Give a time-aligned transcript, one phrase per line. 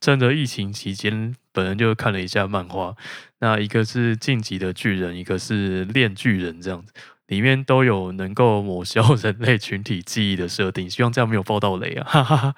[0.00, 2.94] 趁着疫情期间，本人就看了一下漫画。
[3.40, 6.92] 那一个是《晋级的巨人》，一个是《炼巨人》，这样子。
[7.26, 12.04] 里面都有能够抹消人类群体记忆的设定，希望这样没有爆到雷啊！
[12.04, 12.54] 哈哈哈。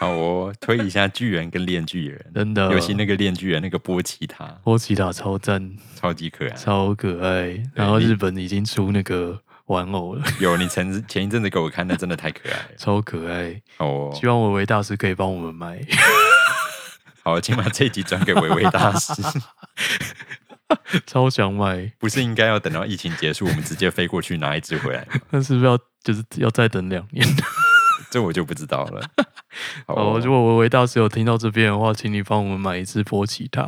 [0.00, 7.62] 好哦， 推一下巨人跟炼巨人，真的，尤其那个炼巨人那个波奇塔，波奇塔超赞，超级可爱，超可爱。
[7.72, 14.10] 然后日本已经出那个玩偶了，有你前前一阵子给我看，那真的太可爱了， 超可爱哦。
[14.12, 15.78] 希望维维大师可以帮我们买。
[17.26, 19.12] 好，请把这集转给维维大师。
[21.08, 25.04] 超想买，不是应该要等到疫情结束，我们直接飞过去拿一只回来？
[25.30, 27.26] 那是不是要就是要再等两年？
[28.12, 29.04] 这我就不知道了。
[29.86, 33.66] 哦，如果维维大师有听到这边的话，请你帮我们买一只波奇塔。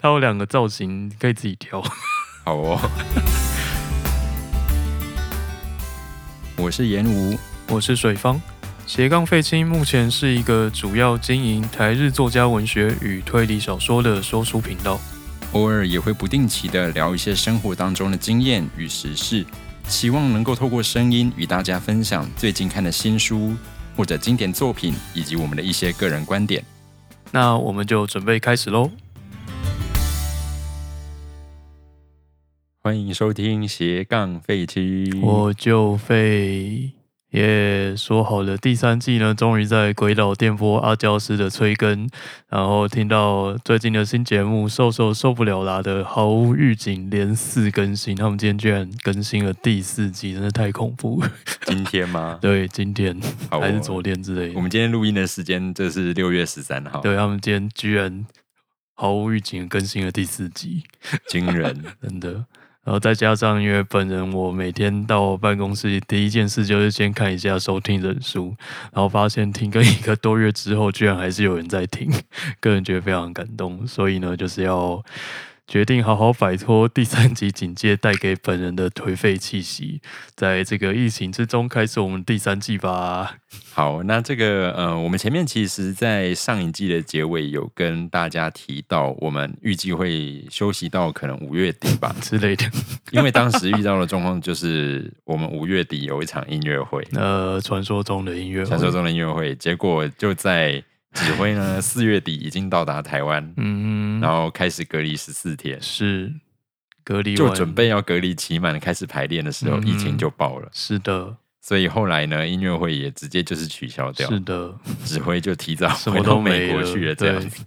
[0.00, 1.80] 它有两个造型，可以自己挑。
[2.44, 2.80] 好哦。
[6.56, 8.42] 我是严吴，我是水方。
[8.94, 15.00] 斜杠废青目前是一个主要经营台日作家文学与推理小说的说书频道，
[15.52, 19.46] 偶尔也会不定期的聊一些生活当中的经验与时事，
[19.88, 23.54] 希望能够透过声音与大家分享最近看的新书
[23.96, 26.62] 或者经典作品，以及我们的一些个人观点。
[27.30, 28.90] 那我们就准备开始喽！
[32.82, 36.92] 欢迎收听斜杠废青，我就废。
[37.32, 42.06] 也说好了，第三季呢，终于在鬼岛电波阿娇师的催更，
[42.48, 51.24] 然后听到最近的新节目《瘦瘦受不了啦》的毫无预警连四更新，他们今天居然更新了第四季，真的太恐怖。
[51.64, 52.38] 今天吗？
[52.42, 53.18] 对，今天
[53.50, 54.52] 还是昨天之类。
[54.54, 57.00] 我们今天录音的时间就是六月十三号。
[57.00, 58.26] 对他们今天居然
[58.94, 60.82] 毫无预警更新了第四集，
[61.28, 62.44] 惊人， 真的。
[62.84, 68.54] 然后再加上，因为本人我每天到办公室第一件事就是先看一下收听人数，
[68.92, 72.10] 然后发现停更一个多月之后，居然还是有人在听，
[72.60, 73.86] 个人觉得非常感动。
[73.86, 75.02] 所以呢，就是要。
[75.68, 80.02] 决定好好摆脱第三级警戒带给本人的颓废气息，
[80.34, 83.36] 在这个疫情之中开始我们第三季吧。
[83.72, 92.64] 好，那这个呃，我们前面其实，在上一季的结尾有跟大家提到，我们预计会休息到可能五月底吧 之类的，
[93.12, 100.82] 因为当时遇到的状况就是我们五月底有一场音乐会， 呃，传说中的音乐会，传说中的音乐会，结果就在。
[101.12, 101.80] 指挥呢？
[101.80, 106.32] 四月底已经到达台湾，嗯，然后开始隔离十四天，是
[107.04, 114.74] 隔离，就准备要隔离期满，开始排练的时候，疫情就爆了，是的，所以后来呢，音乐会也直接就是取消掉，是的，
[115.04, 117.64] 指挥就提早回到美国去了，这样子，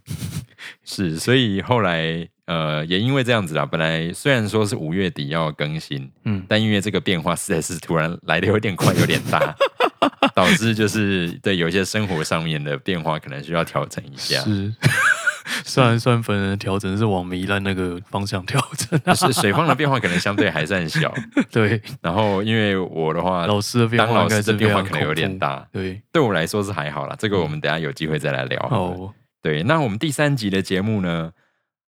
[0.84, 9.56] 是，所以后来呃，也因为这样子啦，本来虽然说是五月底要更新，嗯，但因为这个变化实在是突然来的有点快，有点大。
[10.36, 14.40] 导致就是对有些生活上面的变化，可能需要调整一下。
[14.42, 14.74] 是，
[15.64, 21.14] 虽然算本人调整是往糜烂那个方向调整， 是水方的变化可能相对还算小。
[21.52, 25.68] 对，然后因为我的话，老师的变化，当老师的变化可能有点大。
[25.72, 28.60] 对，对我来说是还好啦，这个我们等下有机会再来聊。
[28.70, 31.32] 哦，对，那我们第三集的节目呢，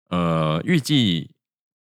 [0.09, 1.31] 呃，预计。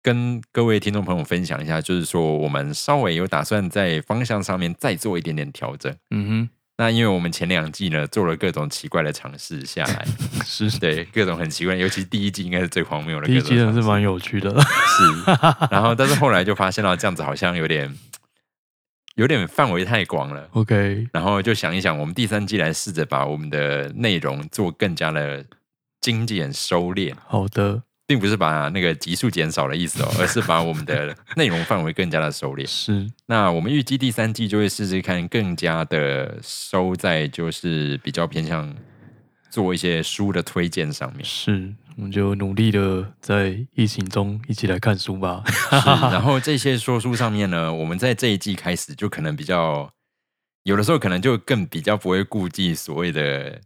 [0.07, 5.93] 跟各位听众朋友分享一下，就是说我们稍微有打算在方向上面再做一点点调整。
[6.13, 10.07] 嗯哼，那因为我们前两季呢做了各种奇怪的尝试下来，
[10.47, 13.27] 是对各种很奇怪，尤其第一季应该是最荒谬的。
[13.27, 15.33] 第一季真的是蛮有趣的，是。
[15.73, 17.93] 然后，但是后来就发现到这样子好像有点
[19.17, 20.49] 有点范围太广了。
[20.53, 25.45] OK，然后就想一想，我们第三季来试着把我们的内容做更加的
[26.01, 27.13] 精简收敛。
[27.27, 27.83] 好的。
[28.07, 32.65] 并不是把那个集数减少的意思哦，而是把我们的内容范围更加的收敛。
[32.71, 38.73] 是，那我们预计第三季就会试试看，更加的收在就是比较偏向
[39.51, 41.25] 做一些书的推荐上面。
[41.25, 45.43] 是，我们就努力的在疫情中一起来看书吧。
[46.13, 49.91] 然后这些说书上面呢，我们在这一季开始就可能比较
[50.63, 53.61] 有的时候可能就更比较不会顾忌所谓的。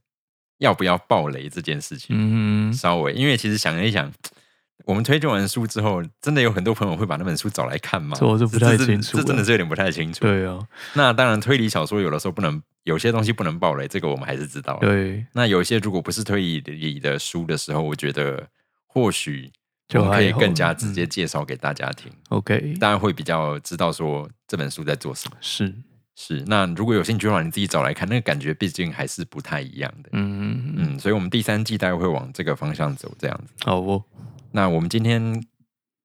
[0.60, 2.16] 要不要爆雷这件事情？
[2.16, 4.10] 嗯，稍微，因为其实想一想，
[4.86, 8.16] 我们推荐完书之后，真的有很多朋友会把那本书找来看吗？
[8.18, 10.20] 这我就不太清楚，这真的是有点不太清楚。
[10.20, 10.58] 对啊，
[10.94, 14.78] 那当然，推理小说有的时候不能，有些东西不能爆雷，这个我们还是知道。
[14.80, 18.46] 对，那有些如果不是推理的书的时候，我觉得
[18.86, 19.50] 或许
[19.88, 22.12] 就可以更加直接介绍给大家听。
[22.28, 25.36] OK，大家会比较知道说这本书在做什么。
[25.40, 25.74] 是。
[26.22, 30.10] 是，那如果有兴趣的话，你自己找来看，那个感觉毕竟还是不太一样的。
[30.12, 33.54] 嗯嗯嗯，所以，我们第三季大概会往这个方向走，这样子。
[33.64, 34.04] 好哦。
[34.52, 35.42] 那我们今天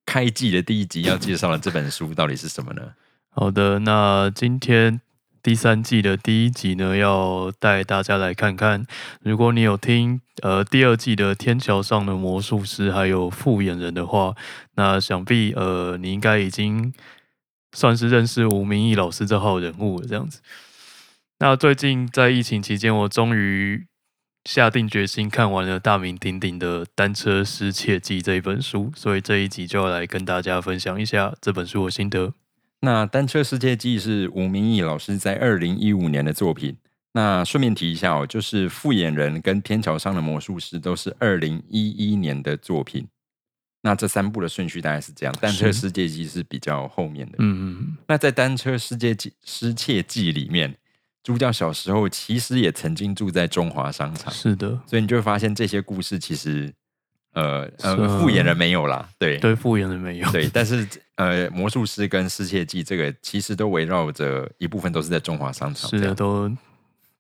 [0.06, 2.94] 开季的第一集要介绍的这本书到底是什么呢？
[3.30, 5.02] 好的，那今天
[5.44, 8.86] 第三季的第一集呢，要带大家来看看。
[9.20, 14.34] 如果你有听呃第二季的《天桥上的魔术师》还有《复眼人》的话，
[14.76, 16.94] 那想必呃你应该已经
[17.75, 20.07] 算是认识吴明义老师这号人物了。
[20.07, 20.42] 这样子。
[21.38, 23.86] 那最近在疫情期间，我终于
[24.45, 32.33] 下定决心看完了大名鼎鼎的《单车失窃记》这一本书，所以这一集就要来跟大家分享一下这本书的心得。
[32.81, 36.77] 那《单车世界记》是吴明义老师在二零一五年的作品。
[37.13, 43.07] 那顺便提一下哦，就是《复眼人》跟《天桥上的魔术师》都是二零一一年的作品。
[43.86, 47.36] 那这三部的顺序大概是这样，《单车世界记》是比较后面的。
[47.38, 47.98] 嗯嗯。
[48.08, 50.76] 那在《单车世界记失窃记》里面，
[51.22, 54.34] 主角小时候其实也曾经住在中华商场。
[54.34, 54.80] 是的。
[54.88, 56.74] 所以你就会发现这些故事其实。
[57.36, 66.50] 呃呃，复演了没有啦，对对，复演了没有，对， 但是呃，魔术师跟失窃记这个其实都围绕着一部分都是在中华商场，是的，都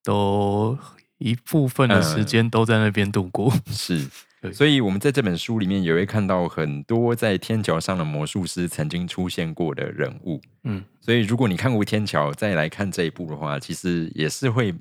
[0.01, 0.77] 都
[1.17, 4.07] 一部分的时间都在那边度过，是，
[4.53, 14.73] 所以我们在这本书里面也会看到很多在天桥上的魔术师曾经出现过的人物，嗯，所以如果你看过天桥再来看这一部的话，其实也是会。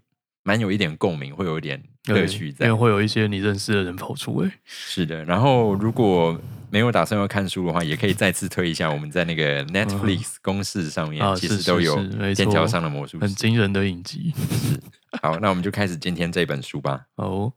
[0.47, 4.53] 蛮有一点共鸣，会有一点乐趣在，因为会有一些你认识的人跑出来。
[4.67, 6.39] 是的，然后如果
[6.69, 11.97] 没有打算要看书的话，也可以再次推一下我们在那个 Netflix 公式上面，其实都有
[12.35, 14.35] 天桥上的魔术，很惊人的影集。
[14.37, 14.79] 是，
[15.23, 17.07] 好，那我们就开始今天这本书吧。
[17.15, 17.51] 哦。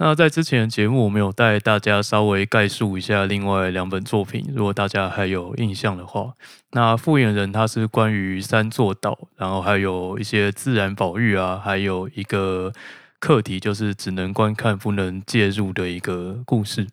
[0.00, 6.34] 那在之前节目，我们有带大家稍微概述一下另外两本作品，如果大家还有印象的话，
[6.70, 12.72] 那《复眼人》它是关于三座岛，然后还有一些自然保育啊，还有一个
[13.18, 16.86] 课题就是只能观看不能介入的一个故事。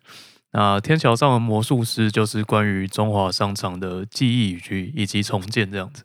[0.50, 6.02] 那《天桥上的魔术师》就是关于中华商场的记忆与以及重建这样子。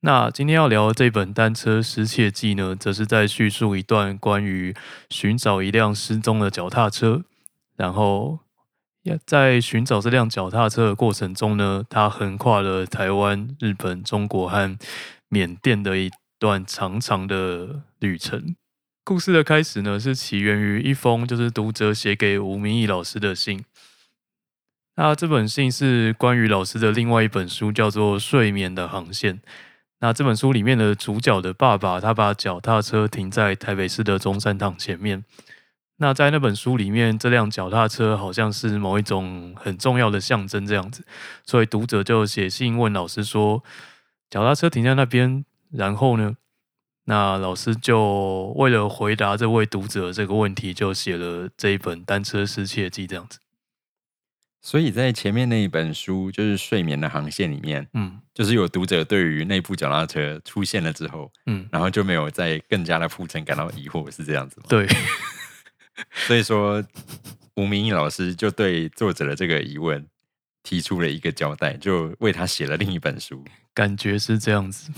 [0.00, 4.74] 那今天要聊的这本《单车失窃记》呢，则是在叙述一段关于
[5.10, 7.24] 寻找一辆失踪的脚踏车，
[7.76, 8.40] 然后
[9.24, 14.78] 在寻找这辆脚踏车的过程中呢，他横跨了台湾、日本、中国和
[15.28, 18.54] 缅甸的一段长长的旅程。
[19.02, 23.64] 故事的开始呢，是起源于一封就是读者写给吴明义老师的信。
[24.96, 29.34] 那这本信是关于老师的另外一本书，叫做《睡眠的航线》。
[30.00, 35.24] 那这本书里面的主角的爸爸，他把脚踏车停在台北市的中山堂前面。
[35.98, 41.02] 那在那本书里面，这辆脚踏车好像是某一种很重要的象征，这样子。
[41.42, 43.64] 所以读者就写信问老师说
[44.28, 46.36] ：“脚踏车停在那边，然后呢？”
[47.08, 53.38] 那老师就为了回答这位读者这个问题，就写了这一本《单车失窃记》这样子。
[54.66, 64.66] 所以在前面那一本书，就是《睡眠的航线》里面，嗯，就是有读者对于那部脚踏车出现了之后，嗯，然后就没有再更加的铺陈感到疑惑，是这样子吗？
[64.68, 64.84] 对。
[66.26, 66.84] 所以说，
[67.54, 70.04] 吴明义老师就对作者的这个疑问
[70.64, 73.44] 提出了一个交代，就为他写了另一本书。
[73.72, 74.90] 感觉是这样子。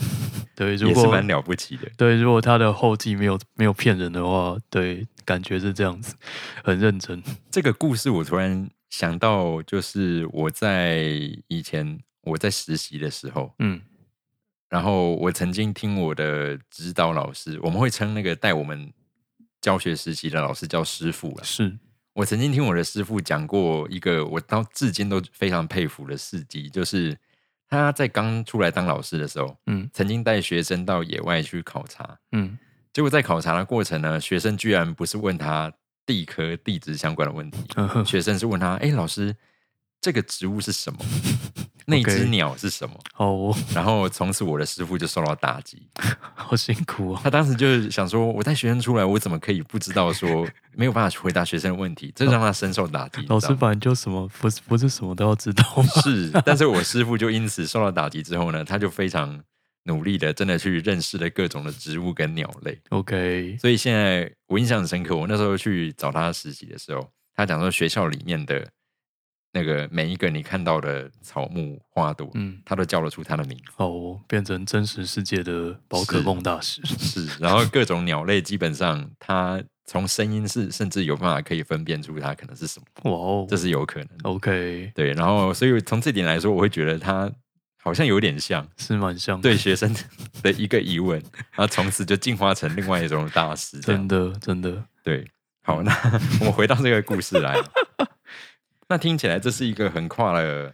[0.55, 1.87] 对，也是蛮了不起的。
[1.95, 6.15] 对，如果他的后记没有没有骗人的话，对，感觉是这样子，
[6.63, 7.21] 很认真。
[7.51, 8.67] 这个故事我突然。
[8.89, 11.03] 想到就是我在
[11.47, 13.79] 以前我在实习的时候，嗯，
[14.67, 18.91] 然后我曾经听我的指导老师，我们会称那个带我们
[19.61, 21.43] 教学实习的老师叫师傅了。
[21.43, 21.77] 是
[22.13, 27.15] 我曾经听我的师傅讲过一个我到至今都非常佩服的事迹，就是
[27.67, 32.57] 他在刚出来当老师的时候，嗯，曾经带学生到野外去考察，嗯，
[32.91, 35.71] 结果在考察的过程呢，学生居然不是问他。
[36.09, 37.59] 地科地质相关的问题，
[38.03, 39.35] 学生是问他：“哎，老师，
[40.01, 40.97] 这个植物是什么？
[41.85, 45.87] 那只鸟是什么？”哦， 然后从此我的师傅就受到打击，
[46.33, 47.19] 好辛苦哦。
[47.23, 52.11] 他当时就是想说：“我带学生出来，我怎么可以不知道说没有办法去回答学生的问题？
[52.15, 55.85] 这让他深受打击。”老师本来就什么不是不是什么都要知道吗？
[56.01, 59.39] 是，但是我师傅就因此受到打击之后呢，他就非常。
[59.89, 62.79] 努力的，真的去认识了各种的植物跟鸟类。
[62.89, 65.15] OK，所以现在我印象很深刻。
[65.15, 68.65] 我那时候去找他实习的时候，他讲说学校里面的
[69.51, 73.59] 那个每一个你看到的草木花朵，嗯，他都叫得出他的名。
[73.77, 77.27] 哦，变成真实世界的宝可梦大师 是。
[77.39, 83.11] 然后各种鸟类，基本上他从声音是甚至有办法可以分辨出它可能是什么。
[83.11, 84.09] 哇哦，这是有可能。
[84.21, 85.13] OK，对。
[85.13, 87.31] 然后，所以从这点来说，我会觉得他。
[87.89, 89.91] 好像有点像，是蛮像对学生
[90.43, 91.19] 的一个疑问，
[91.53, 93.79] 然后从此就进化成另外一种大师。
[93.79, 95.27] 真的，真的，对。
[95.63, 95.91] 好，那
[96.39, 97.59] 我们回到这个故事来。
[98.87, 100.71] 那听起来这是一个横跨了，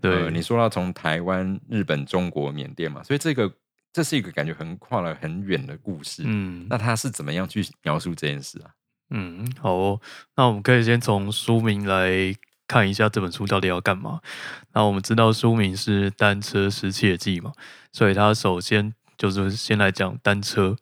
[0.00, 3.52] 对，你说到从台湾、日本、中国、缅甸嘛，所以这个
[3.92, 6.22] 这是一个感觉很跨了很远的故事。
[6.24, 8.72] 嗯，那他是怎么样去描述这件事啊？
[9.10, 10.00] 嗯，好，
[10.34, 12.34] 那我们可以先从书名来
[12.66, 14.20] 看一下这本书到底要干嘛。
[14.72, 17.52] 那我们知道书名是《单车失窃记》嘛，
[17.92, 20.76] 所以它首先就是先来讲单车。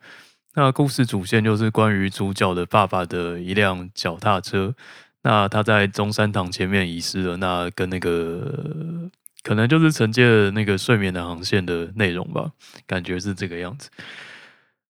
[0.55, 4.75] 那故事主线就是关于主角的爸爸的一辆脚踏车，
[5.23, 9.11] 那他在中山堂前面遗失了，那跟那个。
[9.45, 12.53] 可能就是承接了那个睡眠的航线的内容吧，
[12.87, 13.91] 感觉是这个样子。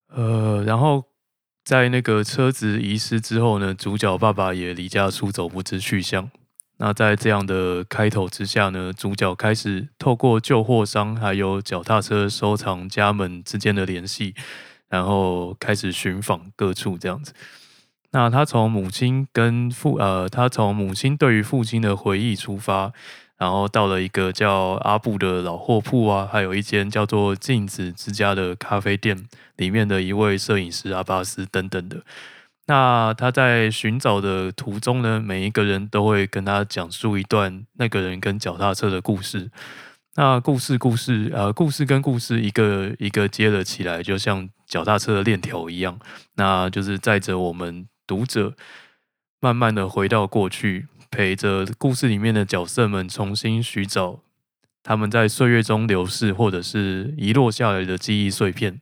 [0.08, 1.06] 呃，然后
[1.64, 6.30] 在那个车子遗失之后呢，主角爸爸也离家出走，不知去向。
[6.84, 14.34] 那在这样的开头之下呢，主角开始透过旧货商还有脚踏车收藏家们之间的联系，
[14.88, 17.32] 然后开始寻访各处这样子。
[18.10, 22.92] 那他从母亲跟父呃，他从母亲对于父亲的回忆出发。
[23.38, 32.02] 然后到了一个叫阿布的老货铺啊，还有一间叫做镜子之家的咖啡店，里面的一位摄影师阿巴斯等等的。
[32.66, 39.50] 那他在寻找的途中呢，每一个人都会跟他讲述一段那个人跟脚踏车的故事。
[40.14, 45.98] 那故事故事呃，故事跟故事一个一个接了起来，就像脚踏车的链条一样，
[46.36, 48.54] 那就是载着我们读者
[49.40, 50.88] 慢慢的回到过去。
[51.10, 54.20] 陪着故事里面的角色们重新寻找
[54.82, 58.80] 他们在岁月中流逝或者是遗落下来的记忆碎片，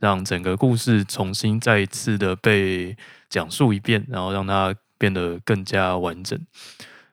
[0.00, 2.96] 让整个故事重新再次的被
[3.28, 6.38] 讲述一遍，然后让它变得更加完整。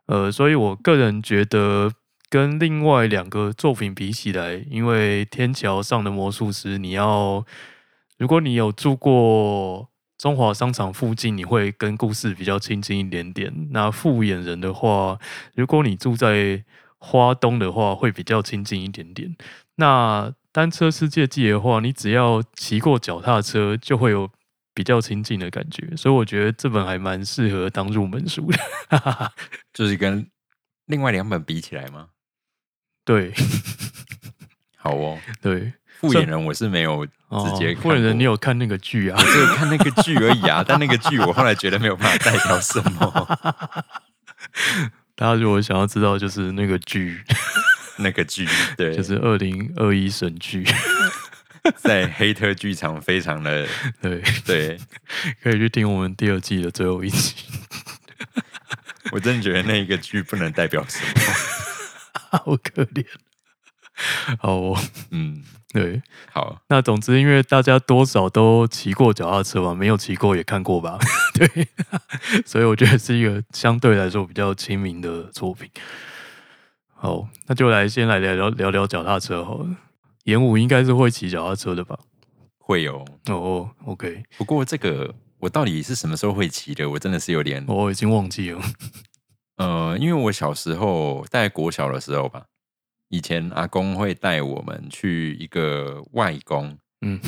[0.07, 1.91] 呃，所以我个人觉得
[2.29, 7.45] 跟另外两个作品比起来，因为《天桥上的魔术师》，你要
[8.17, 9.89] 如果你有住过。
[10.17, 13.67] 中华商场附近，你会跟故事比较亲近一点点。
[13.71, 15.19] 那复眼人的话，
[15.55, 16.63] 如果你住在
[16.97, 19.35] 花东的话，会比较亲近一点点。
[19.75, 24.29] 那单车世界记的话，你只要骑过脚踏车，就会有
[24.75, 25.95] 比较亲近的感觉。
[25.97, 29.31] 所以我觉得这本还蛮适合当入门书的，
[29.73, 30.29] 就是跟
[30.85, 32.09] 另外两本比起来吗？
[33.03, 33.33] 对，
[34.77, 35.73] 好哦，对。
[35.97, 39.17] 复眼人我是没有直接看，复眼人你有看那个剧啊？
[39.23, 40.63] 只有看那个剧而已啊。
[40.67, 43.39] 但那个剧我后来觉得没有办法代表什么。
[45.15, 47.23] 大家如果想要知道，就是那个剧，
[47.97, 50.65] 那个剧，对，就是二零二一神剧，
[51.77, 53.67] 在黑特剧场非常的
[54.01, 54.77] 对对，
[55.41, 57.35] 可以去听我们第二季的最后一集。
[59.11, 61.21] 我真的觉得那一个剧不能代表什么，
[62.37, 63.05] 好可怜。
[64.39, 64.73] 好，
[65.11, 65.43] 嗯。
[65.73, 66.61] 对，好。
[66.69, 70.97] 那总之，因为大家多少都骑过脚踏车吧，没有骑过也看过吧？
[71.35, 71.67] 对，
[72.45, 75.69] 所以我觉得是一个相对来说比较亲民的作品。
[76.93, 79.67] 好，那就来先来聊聊聊聊脚踏车好了。
[80.25, 81.97] 演武应该是会骑脚踏车的吧？
[82.59, 83.71] 会有哦。
[83.85, 86.87] OK，不过这个我到底是什么时候会骑的？
[86.89, 88.61] 我真的是有点，我已经忘记了。
[89.57, 92.45] 呃，因为我小时候在国小的时候吧。
[93.09, 97.19] 以前阿公会带我们去一个外公，嗯，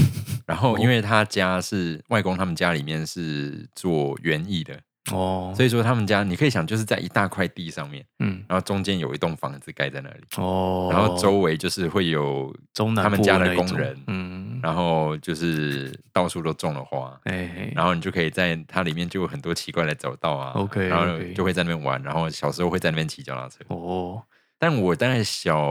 [0.47, 12.55] 然后因为他家是外公，他们家里面是做园艺的哦，所以说他们家你可以想就是在一大块地上面，嗯，然后中间有一栋房子盖在那里哦，然后周围就是会有
[12.95, 23.59] 他们家的工人，嗯，然后就是到处都种了花，哎，然后你就可以在它里面就有很多奇怪的走道啊，OK，然后就会在那边玩，然后小时候会在那边骑脚踏车。
[23.67, 24.23] 哦。
[24.59, 25.61] 但我大概小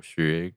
[0.00, 0.52] 学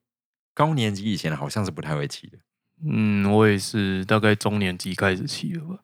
[0.53, 2.37] 高年级以前好像是不太会骑的。
[2.83, 5.79] 嗯，我也是大概中年级开始骑的吧。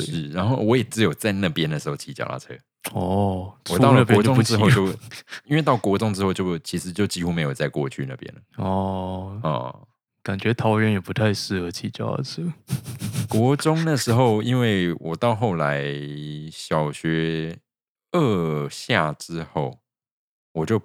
[0.00, 2.54] 是，然后我也只有在那边的时候骑脚踏车。
[2.92, 4.86] 哦，我到了国中之后就，
[5.44, 8.40] 因为到国中之后就其实就几乎没有再过去那边了。
[8.56, 9.88] 哦哦，
[10.22, 12.42] 感觉桃园也不太适合骑脚踏车。
[13.28, 15.84] 国中那时候，因为我到后来
[16.52, 17.58] 小学
[18.12, 19.80] 二下之后，
[20.52, 20.80] 我就。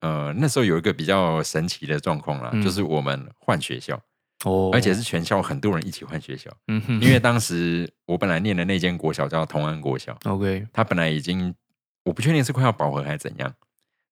[0.00, 3.98] 呃，那时候有一个比较神奇的状况啦，就是我们换学校，
[4.44, 11.54] 哦，而且是全校很多人一起换学校，嗯哼，因为当时我本来念的那间国小叫同安国小，OK，他本来已经
[12.04, 13.52] 我不确定是快要饱和还是怎样，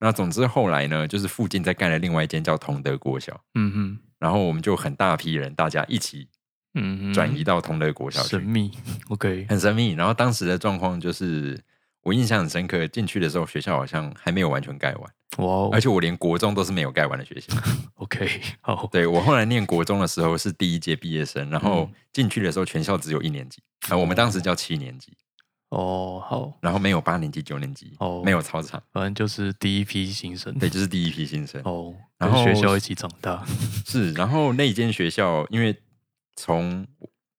[0.00, 6.28] 那总之后来呢，就是附近再盖了另外一间叫同德国小，嗯哼，然后我们就很大批人大家一起，
[6.74, 8.70] 嗯，转移到同德国小，神秘，
[9.10, 11.60] OK，很神秘，然后当时的状况就是
[12.02, 15.12] 我印象很深刻，进去的时候学校好像还没有完全盖完。
[15.38, 15.70] 哇！
[15.72, 17.54] 而且我连国中都是没有盖完的学校。
[17.96, 18.28] OK，
[18.60, 18.86] 好。
[18.92, 25.16] 对我后来念国中的时候是第一届毕业生，然后进去的时候全校只有一年级，啊，我们当时叫七年级。
[25.70, 31.62] 哦，好，然后没有八年级、九年级，哦，没有操场，反正就是第一批新生，对，就是第一批新生。
[31.64, 33.42] 哦，然后学校一起长大，
[33.86, 35.74] 是，然后那间学校，因为
[36.36, 36.86] 从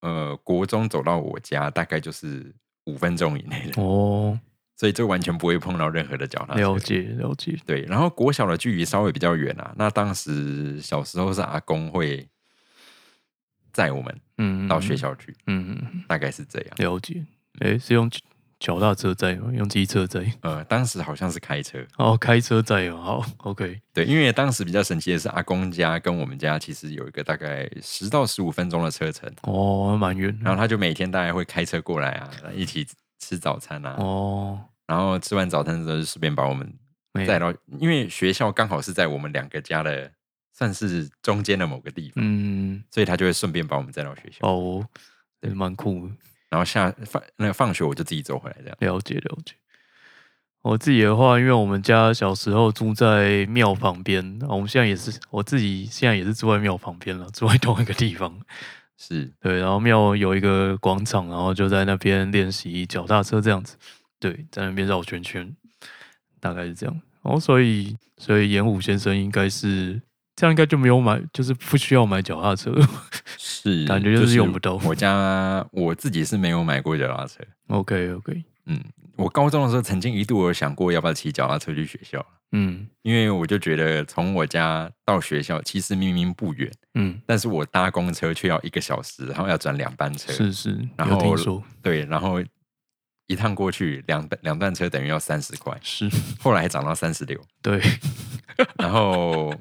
[0.02, 2.56] 呃国中走到我家大概就是
[2.86, 4.40] 五分钟以内的，哦。
[4.84, 6.60] 所以就完全不会碰到任何的脚踏车。
[6.60, 7.58] 了解了解。
[7.66, 9.74] 对，然后国小的距离稍微比较远啊。
[9.78, 12.28] 那当时小时候是阿公会
[13.72, 16.70] 载我们，嗯，到学校去，嗯嗯，大概是这样。
[16.80, 17.24] 了解。
[17.62, 18.12] 哎，是用
[18.60, 19.50] 脚踏车载吗？
[19.54, 20.30] 用机车载？
[20.42, 21.80] 呃，当时好像是开车。
[21.96, 22.98] 哦，开车载哦。
[22.98, 23.80] 好，OK。
[23.94, 29.32] 对，因为当时比较神奇的是，阿公家跟我们家其实有一个大概十到十五分钟的车程。
[29.44, 30.38] 哦，蛮远。
[30.42, 32.86] 然后他就每天大概会开车过来啊，一起。
[33.26, 36.72] 吃早餐啊，哦，然后吃完早餐之后就顺便把我们
[37.26, 40.12] 载到，因为学校刚好是在我们两个家的
[40.52, 44.48] 算是中间的某个地方，嗯，所以他就会顺便把我们载到学校。
[44.48, 44.86] 哦，
[45.56, 46.10] 蛮酷。
[46.50, 48.78] 然后下放那个放学我就自己走回来这样。
[48.80, 49.56] 了解了解。
[50.62, 58.40] 我自己的话，因为我们家小时候住在庙旁边，我们现在也是，我自己现在也是住在庙旁边了，住在同一个地方。
[58.96, 63.76] 是对，然后庙有一个广场，然后就在那边练习脚踏车这样子，
[64.24, 65.54] 对，在那边绕圈圈，
[66.40, 67.02] 大概是这样。
[67.22, 70.02] 然后所以，所以演武先生应该是
[70.34, 72.74] 这样，应该就没有买，就是不需要买脚踏车，
[73.38, 74.76] 是感觉就是用不到。
[74.86, 77.44] 我家我自己是没有买过脚踏车。
[77.68, 78.80] OK OK，嗯。
[79.16, 91.38] 我高中的时候曾经一度有想过要不要骑脚踏车去学校，嗯，因为我就觉得从我家到学校其实明明不远，嗯，但是我搭公车却要一个小时，然后要转两班车，是是，然后
[91.84, 92.42] 对，然后
[93.28, 97.82] 一趟过去两两段车等于要三十块，是，后来还涨到三十六，对，
[98.78, 99.54] 然后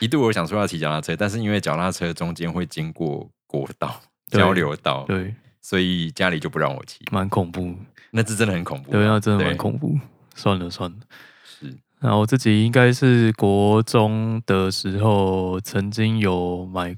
[0.00, 7.74] 一度我想说要骑脚踏车，但是因为脚踏车中间会经过国道交流道，对，所以家里就不让我骑，蛮恐怖。
[8.10, 9.98] 那次真的很恐怖，对，那真的蛮恐怖。
[10.34, 10.96] 算了算了，
[11.44, 11.76] 是。
[11.98, 16.96] 然后自己应该是国中的时候，曾经有买，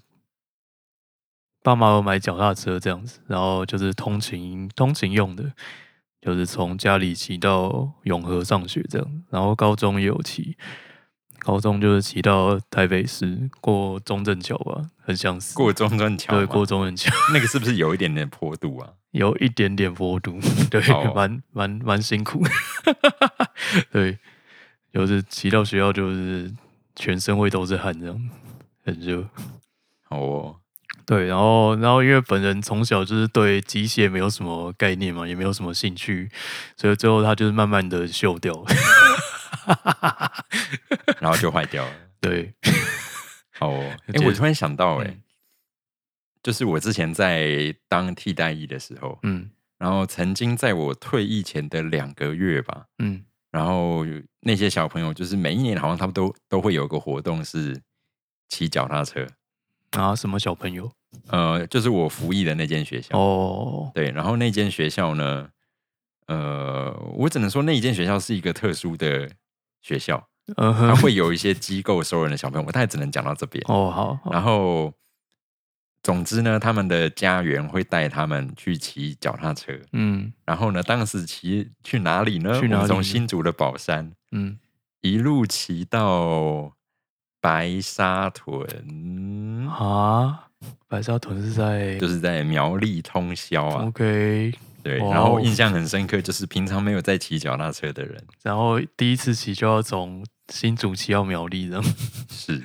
[1.62, 5.52] 爸妈有买脚踏车这样子，然后就是通勤通勤用的，
[6.20, 9.22] 就是从家里骑到永和上学这样。
[9.30, 10.56] 然后高中也有骑。
[11.40, 15.54] 高中就是骑到台北市过中正桥吧，很相似。
[15.54, 18.92] 过中正桥，对，过中正桥，那个是不是有一点点坡度啊？
[19.12, 20.38] 有一点点坡度，
[20.68, 20.82] 对，
[21.14, 22.42] 蛮蛮蛮辛苦。
[23.90, 24.18] 对，
[24.92, 26.52] 就是骑到学校就是
[26.96, 28.30] 全身会都是汗，这样
[28.84, 29.26] 很热。
[30.10, 30.56] 哦，
[31.08, 36.30] 对，然后然后因为本人从小就是对机械没有什么概念嘛，也没有什么兴趣，
[36.76, 38.66] 所以最后他就是慢慢的锈掉了。
[41.18, 41.92] 然后就坏掉了。
[42.20, 42.52] 对，
[43.60, 43.82] 哦。
[44.08, 45.16] 哎，我突然想到，哎，
[46.42, 54.04] 就是我之前在当替代役的时候，嗯，然后曾经在我退役前的两个月吧，嗯，然后
[54.40, 57.80] 那些小朋友，就是每一年好像他们都都会有个活动是
[58.50, 59.26] 骑脚踏车
[59.92, 60.14] 啊。
[60.14, 60.92] 什么小朋友？
[61.28, 63.18] 呃，就是我服役的那间学校。
[63.18, 65.48] 哦，对，然后那间学校呢，
[66.26, 69.30] 呃，我只能说那一间学校是一个特殊的。
[69.80, 73.88] 学校，它会有一些机构收人的小朋友，我大概只能讲到这边哦。
[73.90, 74.92] 好，然后
[76.02, 82.60] 总之呢，他们的家园会带他们去骑脚踏车，嗯，然后呢，当时骑去哪里呢？
[82.60, 84.58] 去哪从新竹的宝山，嗯，
[85.00, 86.72] 一路骑到
[87.40, 88.66] 白沙屯。
[89.68, 90.48] 啊，
[90.88, 93.84] 白沙屯是在就是在苗栗通宵啊。
[93.86, 94.52] OK。
[94.80, 101.84] 对，然后印象很深刻，就是平常没有在骑脚踏车的人，然后第一次骑就要从新竹骑到苗栗，这 样
[102.30, 102.64] 是。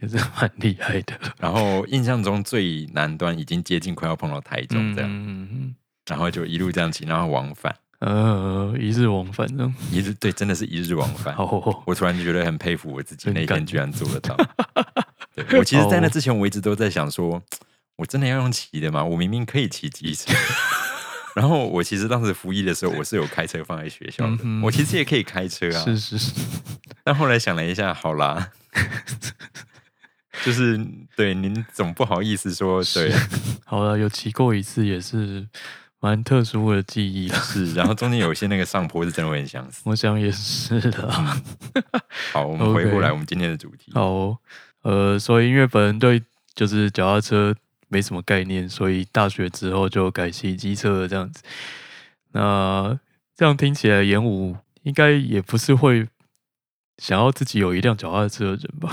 [0.00, 1.18] 也是蛮厉害的。
[1.38, 5.74] 然后印象中最南端已经接近快要碰到台中这样，嗯。
[6.06, 7.74] 然后就一路这样骑，然后往返，
[8.06, 11.34] 呃，一日往返呢，一日对，真的是一日往返。
[11.86, 14.36] 我突然就觉得很佩服我自己，那一天居然做得到。
[15.34, 17.42] 对我其实，在那之前，我一直都在想说，
[17.96, 19.02] 我真的要用骑的吗？
[19.02, 20.34] 我明明可以骑机车。
[21.34, 24.38] 然后我其实当时服役的时候，我是有开车放在学校的。
[24.62, 25.82] 我其实也可以开车啊。
[25.82, 26.32] 是是是。
[27.02, 28.50] 但后来想了一下，好啦，
[30.44, 30.78] 就是
[31.16, 33.10] 对您总不好意思说对。
[33.64, 35.48] 好了，有骑过一次也是
[36.04, 37.28] 蛮特殊的记忆。
[37.28, 39.80] 是，然后中间有一些那个上坡是真的会很想死。
[39.88, 41.10] 我想也是的。
[42.34, 43.90] 好，我们回过来我们今天的主题。
[43.94, 44.36] 好，
[44.82, 46.22] 呃，所以因为本人对
[46.54, 47.54] 就是脚踏车。
[47.88, 51.44] 没什么概念，所以大学之后就改骑机车这样子。
[52.32, 52.98] 那
[53.36, 56.08] 这样听起来，演武应该也不是会
[56.98, 58.92] 想要自己有一辆脚踏车的人吧？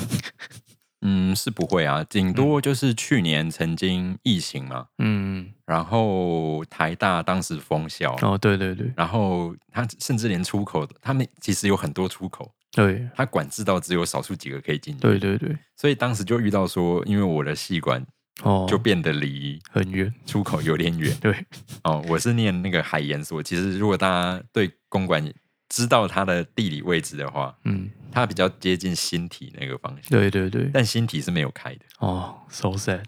[1.01, 18.05] 嗯，是不会啊，顶多就是去年曾经疫情嘛，嗯，然后台大当时封校，哦，对对对，然后他甚至连出口的，他们其实有很多出口，对，他管制到只有少数几个可以进，对对对，所以当时就遇到说，因为我的系管
[18.43, 21.35] 哦，就变得离很远，出口有点远，对，
[21.83, 25.33] 哦，我是念那个海研所，其实如果大家对公馆
[25.67, 27.89] 知道它的地理位置的话，嗯。
[28.11, 31.85] 它比较接近新体那个方向，对对对，但新体是没有开的。
[31.99, 33.05] 哦，so sad。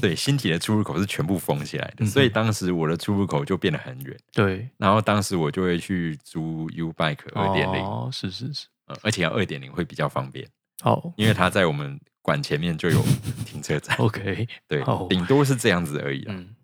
[0.00, 4.16] 对，新体的出入口是全部封起来的，所以当时我的出入口就变得很远。
[4.32, 8.52] 对，然后当时我就会去租 U Bike 二点零，哦，是是。
[8.52, 8.66] 是，
[9.02, 10.46] 而且要二点零会比较方便，
[10.82, 13.02] 好，因为它在我们馆前面就有
[13.46, 13.96] 停车站。
[13.96, 16.54] OK，对，顶多是这样子而已嗯，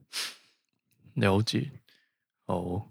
[1.14, 1.70] 了解，
[2.44, 2.88] 哦，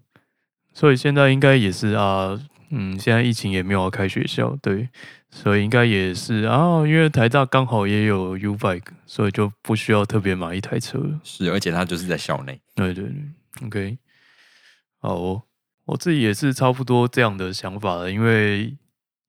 [0.74, 2.40] 所以现在应该也是啊。
[2.70, 4.88] 嗯，现在疫情也没有开学校，对，
[5.28, 11.18] 所以应该也是啊，因为台大刚好也有 U bike，所以就不需要特别买一台车。
[11.24, 12.60] 是，而且它就是在校内。
[12.76, 13.98] 对对对，OK。
[15.00, 15.42] 好，
[15.84, 18.76] 我自己也是差不多这样的想法了，因为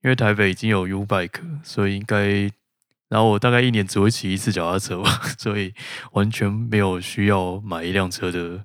[0.03, 2.51] 因为台北已经有 U bike，所以应该，
[3.09, 5.73] 然后我大概一年只会骑一次脚踏车吧， 所以
[6.11, 8.63] 完全没有需要买一辆车的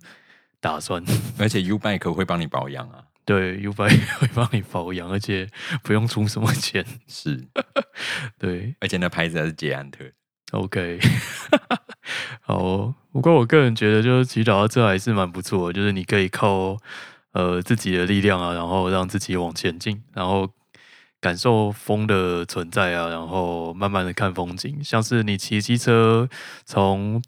[0.61, 1.03] 打算。
[1.39, 3.05] 而且 U bike 会帮你保养啊。
[3.27, 5.47] 对，U 拜会帮你保养，而且
[5.83, 6.83] 不用出什么钱。
[7.07, 7.45] 是，
[8.39, 10.05] 对，而且那牌子还是捷安特。
[10.53, 10.99] OK，
[12.41, 12.95] 好。
[13.13, 16.77] 不过我个人觉得，就是骑脚踏车还是蛮不错的，就是你可以靠
[17.33, 20.49] 呃自己的力量啊，然后让自己往前进，然后
[21.19, 24.85] 感受风的存在啊，然后慢慢的看风景。
[24.85, 26.29] 像是你骑机车
[26.67, 27.23] 从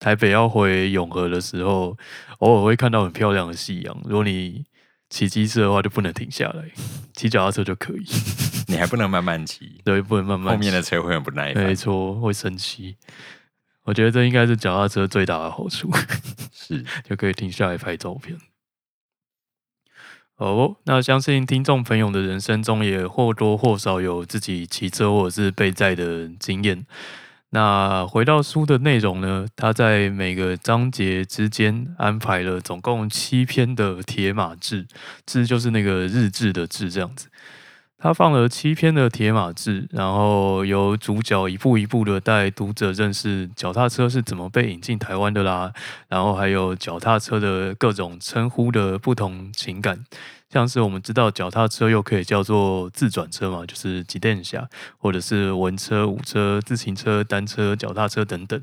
[0.00, 1.96] 台北要回永和的时候，
[2.40, 3.96] 偶尔会看到很漂亮的夕阳。
[4.04, 4.64] 如果你
[5.10, 6.70] 骑机车的话就不能停下来，
[7.12, 8.06] 骑脚踏车就可以。
[8.68, 10.54] 你还不能慢慢骑， 对，不能慢慢。
[10.54, 12.96] 后面的车会很不耐烦，没错，会生气。
[13.82, 15.90] 我觉得这应该是脚踏车最大的好处，
[16.52, 18.38] 是 就可以停下来拍照片。
[20.36, 26.86] 哦，那相信听众朋友的人生中也或多或少有自己骑车或者是被载的经验。
[27.52, 29.44] 那回到书的内容呢？
[29.56, 34.86] 他在每个章节之间安排了总共七篇的铁马志，
[35.26, 37.28] 志就是那个日志的志，这样子。
[37.98, 45.72] 他放了七篇的铁马志，然后由主角一步一步的带读者认识脚踏车是怎么被引进台湾的啦，
[46.08, 50.04] 然后还有脚踏车的各种称呼的不同情感。
[50.50, 58.60] 像是我们知道脚踏车又可以叫做自转车嘛，就是骑电侠，或者是文车、武车、自行车、单车、脚踏车等等。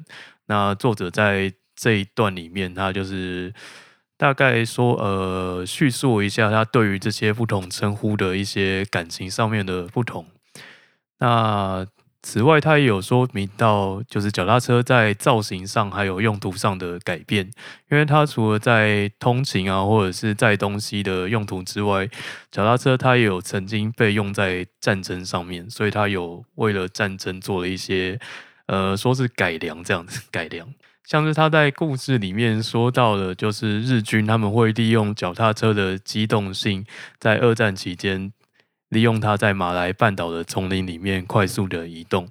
[0.48, 3.54] 那作者在这一段里面，他就是
[4.18, 10.26] 大概说，呃，叙述一下他对于这些不同称呼的一些感情上面的不同。
[11.20, 11.88] 那
[12.24, 17.50] 此外，他也有说明到，就是脚踏车在造型上还有用途上的改变，
[17.90, 22.10] 因为它除了在通勤啊或者是载东西的用途之外，
[22.52, 28.20] 脚踏车它也有曾经被用在战争上面，所以它有为了战争做了一些，
[28.66, 30.68] 呃，说是改良这样子改良，
[31.06, 36.86] 像是他在故事里面说到的，就是日军他们会利用脚踏车的机动性，
[37.20, 38.34] 在二战期间。
[38.90, 42.30] 利用它在马来半岛的丛林里面快速的移动。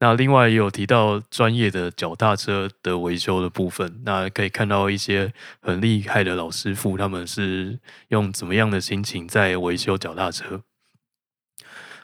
[0.00, 4.02] 那另外也有提到专业的脚踏车的维修的部分。
[4.04, 10.62] 那可以看到一些很厉害的老师傅，他们是用怎么样的心情在维修脚踏车。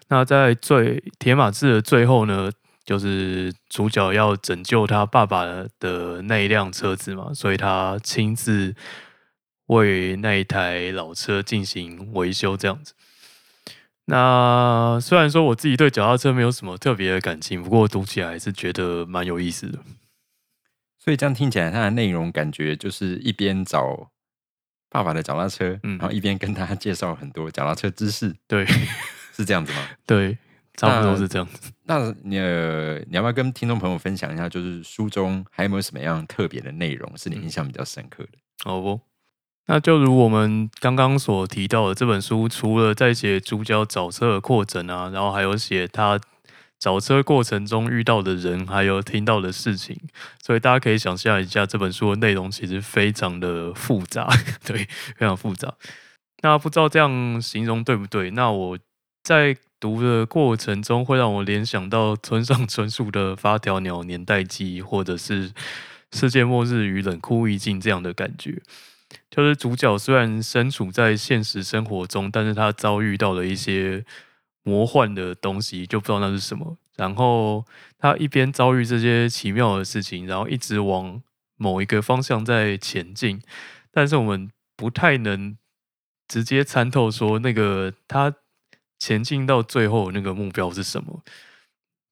[0.08, 2.50] 那在最铁马志的最后呢，
[2.84, 5.44] 就是主角要拯救他爸爸
[5.78, 8.74] 的那一辆车子嘛，所以他亲自
[9.66, 12.94] 为那一台老车进行维修，这样子。
[14.10, 19.78] 那虽然说我自己对脚踏车没有什么特别的感情，不过读起来还是觉得蛮有意思的。
[20.98, 24.10] 所以这样听起来，它的内容感觉就是一边找
[24.88, 28.34] 爸爸的脚踏车，嗯，然后一边跟他介绍很多脚踏车知识。
[28.48, 28.66] 对，
[29.32, 29.88] 是这样子吗？
[30.04, 30.36] 对，
[30.76, 31.70] 差不多是这样子。
[31.84, 32.38] 那你
[33.06, 38.38] 你要不要跟听众朋友分享一下，就是书中还有没有什么样特别的内容是你印象比较深刻的？
[38.64, 39.00] 好不？
[39.72, 46.18] 那就如我们刚刚所提到的，这本书除了在写主角找车的过程啊，然后还有写他
[46.76, 49.96] 找车过程中遇到的人，还有听到的事情，
[50.44, 54.28] 所以大家可以想象一下，这本书的内容其实非常的复杂，
[54.66, 55.72] 对，非常复杂。
[56.42, 58.32] 那不知道这样形容对不对？
[58.32, 58.76] 那我
[59.22, 65.48] 在读的过程中，会让我联想到村上春树的《发条鸟年代记》，或者是
[66.10, 68.60] 《世界末日与冷酷意境》这样的感觉。
[69.30, 74.04] 就是主角虽然身处在现实生活中，但是他遭遇到了一些
[74.64, 76.76] 魔幻的东西，就不知道那是什么。
[76.96, 77.64] 然后
[77.96, 81.22] 他一边遭遇这些奇妙的事情，然后一直往
[81.56, 83.40] 某一个方向在前进，
[83.90, 85.56] 但是我们不太能
[86.28, 88.34] 直接参透说那个他
[88.98, 91.22] 前进到最后那个目标是什么。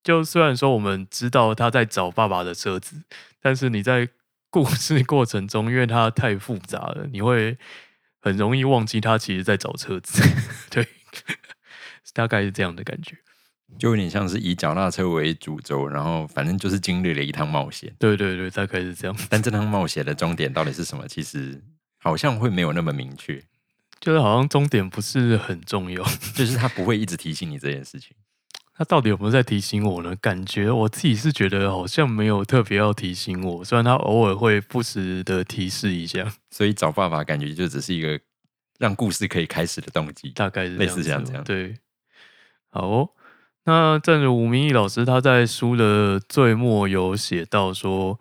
[0.02, 3.02] 就虽然说我们知道他在找爸爸的车子，
[3.42, 4.08] 但是你在
[4.50, 7.56] 故事过程中，因为它太复杂了，你会
[8.20, 10.22] 很容易忘记他其实在找车子。
[10.70, 10.86] 对，
[12.14, 13.16] 大概是这样的感觉，
[13.78, 17.94] 就有点像是以脚踏车为主轴，然后反正就是经历了一趟冒险。
[17.98, 19.16] 对对对，大概是这样。
[19.28, 21.06] 但这趟冒险的终点到底是什么？
[21.06, 21.62] 其实
[21.98, 23.42] 好像会没有那么明确，
[24.00, 26.02] 就是好像终点不是很重要，
[26.34, 28.16] 就是他不会一直提醒你这件事情。
[28.78, 30.14] 他到底有没有在提醒我呢？
[30.20, 36.32] 感觉我自己是觉得好像没有特别要提醒我，虽然他偶尔会不时的提示一下。
[36.52, 38.18] 所以找爸爸感觉就只是一个
[38.78, 41.42] 让故事可以开始的动机，大概是类似这样这样。
[41.42, 41.74] 对，
[42.70, 43.10] 好，哦，
[43.64, 48.20] 那正如吴明义老师他在书的最末有写到说，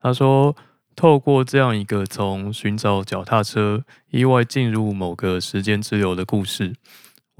[0.00, 0.56] 他说
[0.96, 6.74] 透过这样一个从寻找脚踏车意外进入某个时间之流的故事。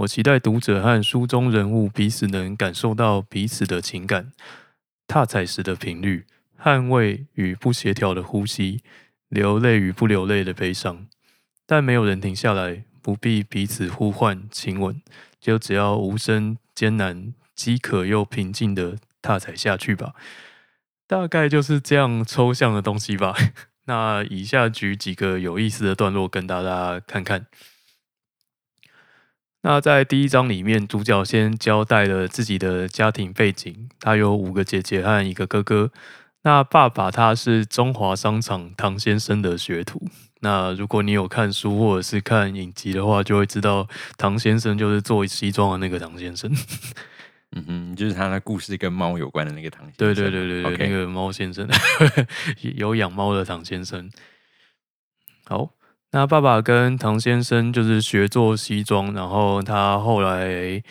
[0.00, 4.32] 我期待读者和书中人物彼此能感受到彼此的情感，
[5.06, 6.24] 踏踩时的频率，
[6.58, 8.82] 捍卫与不协调的呼吸，
[9.28, 11.06] 流泪与不流泪的悲伤。
[11.66, 15.02] 但没有人停下来，不必彼此呼唤亲吻，
[15.38, 20.14] 就只要无声艰难、饥渴又平静的踏踩下去吧。
[21.06, 23.34] 大概就是这样抽象的东西吧。
[23.84, 27.46] 那以下举几个有意思的段落跟大家看看。
[29.62, 35.90] 那在第一章里面，主角先交代了自己的家庭背景，他有五个姐姐和一个哥哥。
[36.42, 40.02] 那爸爸他是中华商场唐先生的学徒。
[40.40, 46.50] 那如果你有看书或者是看影集的话，就会知道唐先生就是做西装的那个唐先生。
[47.52, 49.96] 嗯哼，就是他的故事跟猫有关的那个唐先生。
[49.98, 51.68] 对对对对对，那个猫先生，
[52.76, 54.10] 有养猫的唐先生。
[55.44, 55.68] 好。
[56.12, 60.82] 那爸爸跟唐先生就是学做西装，然后他后来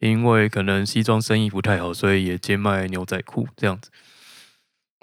[0.00, 3.90] 因为可能西装生意不太好，所以也兼卖牛仔裤这样子。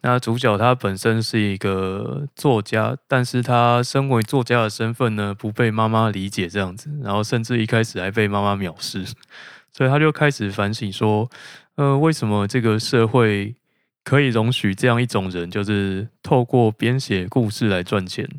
[0.02, 9.06] 那主角他本身是一个作家，但是他身为作家的身份呢，不被妈妈理解这样子，然后甚至一开始还被妈妈藐视，
[9.72, 11.32] 所以他就开始反省说，
[11.76, 13.56] 呃，为什么这个社会
[14.04, 18.30] 可以容许这样一种人，就是透过编写故事来赚钱？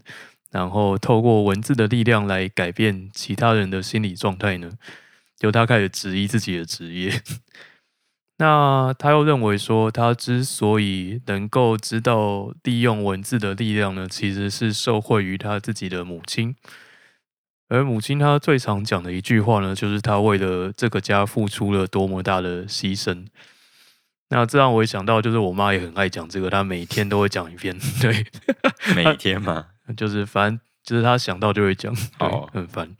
[0.54, 4.70] 然后透过文字的力量来改变其他人的心理状态呢？
[5.40, 7.20] 由他开始质疑自己的职业。
[8.38, 16.54] 那他又认为说，他之所以能够知道利用文字的力量呢，其实是受惠于他自己的母亲。
[17.68, 23.26] 而母亲她最常讲的一句话呢，就是她为了这个家付出了多么大的牺牲。
[24.28, 27.76] 那这让我想到，就是我妈也很爱讲这个，她每天都会讲一遍。
[28.00, 28.24] 对，
[28.94, 29.66] 每天嘛。
[29.97, 32.97] 就是反正就是他想到就会讲，哦，很烦。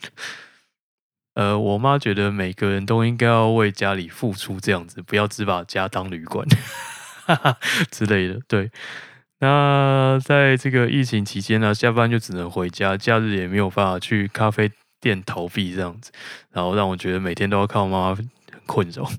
[1.35, 6.47] 呃，我妈觉得每个人都应该要为家里付出，这样子不要只把家当旅馆
[7.90, 8.40] 之类的。
[8.47, 8.70] 对，
[9.40, 14.70] 那在这个疫情期间呢，下班就只能回家，假日也没有办法去咖啡
[15.01, 16.12] 店逃避这样子，
[16.53, 18.31] 然后让我觉得每天都要靠妈妈很
[18.66, 19.11] 困扰。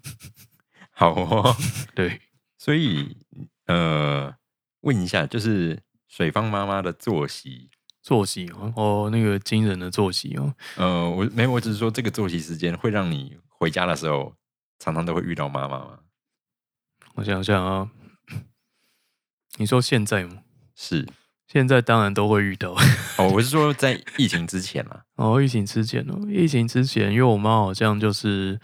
[0.92, 1.54] 好哦，
[1.94, 2.22] 对，
[2.58, 3.18] 所以
[3.66, 4.34] 呃，
[4.82, 5.78] 问一下，就是。
[6.08, 7.70] 水方妈妈的作息，
[8.02, 10.54] 作息哦，那个惊人的作息哦。
[10.78, 14.34] 呃，我没有，我只是说这个作息时间会让你回家的时候
[14.80, 16.00] 常常都会遇到妈妈吗？
[17.16, 17.90] 我想想啊，
[19.58, 20.44] 你说现在吗？
[20.76, 21.08] 是，
[21.48, 22.76] 现在当然都会遇到。
[23.18, 25.04] 哦，我是说在疫情之前啊。
[25.16, 28.60] 哦，疫情之前哦，疫情之前，因为我妈好像就是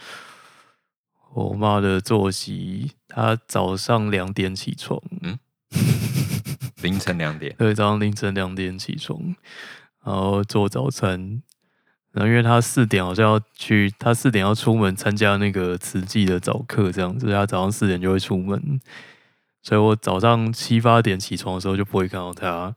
[1.34, 5.40] 我妈的作息，她早上两点起床，嗯。
[6.82, 9.20] 凌晨两点，对，早上凌晨两点起床，
[10.04, 11.42] 然后做早餐。
[12.12, 18.82] 然后因为他四点好像要去，他四点要出门参加那个慈济的早课，这样子，他早上四点就会出门。
[19.64, 22.76] 所以我早上七八点起床的时候就不会看到他。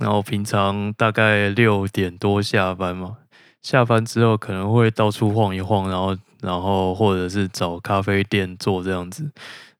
[0.00, 3.18] 然后平常大概六点多下班嘛，
[3.60, 9.30] 下班之后可能会到处晃一晃，然后然后或者是找咖啡店坐这样子。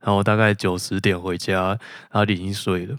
[0.06, 1.76] 然后大概九十点回家，
[2.10, 2.96] 他已经睡了，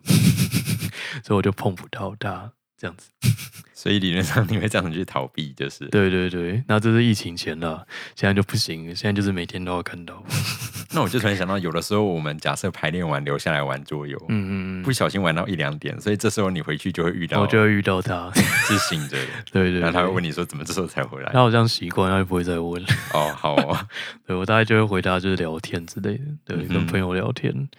[1.23, 2.51] 所以我就碰不到他。
[2.77, 3.09] 这样子。
[3.73, 6.63] 所以理论上你会这样子去逃避，就是对对对。
[6.67, 7.85] 那这是疫情前了，
[8.15, 10.21] 现在就不行，现在就是每天都要看到。
[10.91, 18.31] 那我就突然想到，有的时候我们假设排练完留下来玩桌游，嗯嗯嗯，不小心玩到一两点，所以这时候你回去就会遇到，我就会遇到他
[18.67, 19.79] 是醒着的，对对。
[19.79, 21.31] 然后他会问你说怎么这时候才回来？
[21.31, 22.83] 他好像习惯，他就不会再问。
[23.13, 23.77] 哦，好哦，
[24.25, 27.69] 对我大概就会回答就是聊天之类的，对，跟朋友聊天。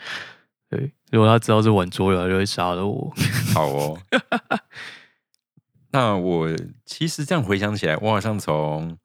[0.69, 3.13] 对，如果他知道是玩桌游，他就会杀了我。
[3.55, 3.99] 好哦。
[5.91, 6.49] 那我
[6.85, 8.99] 其实这样回想起来，我好像从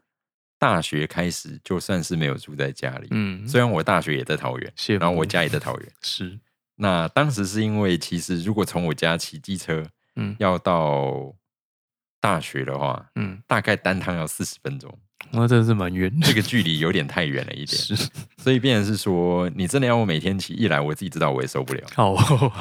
[0.60, 3.08] 大学开始就算是没有住在家里。
[3.12, 5.92] 嗯，虽然我大学也在桃园，然后我家也在桃园。
[6.02, 6.40] 是。
[6.76, 11.34] 那当时是因为，其实如果从我家骑机车，嗯，要到
[12.20, 15.00] 大学的话，嗯，大概单趟要四十分钟。
[15.36, 17.96] 那真的是蛮远，这个距离有点太远了一点，是，
[18.38, 22.16] 所以变成是说，你真的要我每天骑，一来我自己知道我也受不了，好，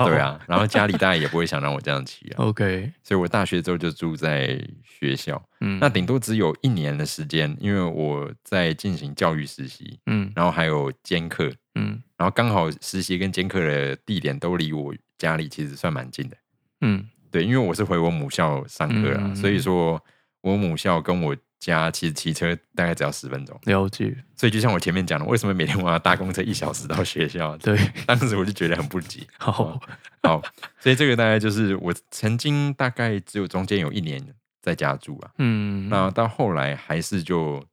[0.06, 16.36] 对啊，然后家里大家也不会想让我这样骑啊，OK，所以我大学之后就住在学校，嗯，那顶多只有一年的时间，因为我在进行教育实习，嗯，然后还有兼课，嗯，然后刚好实习跟兼课的地点都离我家里其实算蛮近的，
[16.80, 20.02] 嗯，对，因为我是回我母校上课啊，所以说
[20.40, 21.36] 我母校跟我。
[21.66, 24.14] 家其实骑车大概只要十分钟，了解。
[24.36, 27.56] 所以就像我前面讲的，为什么每天我要搭公车一小时到学校？
[27.62, 29.26] 对， 当时我就觉得很不急。
[29.38, 29.80] 好，
[30.22, 30.42] 好，
[30.80, 34.20] 所以这个大概就是我曾经大概只有中间有一年
[34.60, 35.30] 在家住啊。
[35.38, 37.64] 嗯，那到后来还是就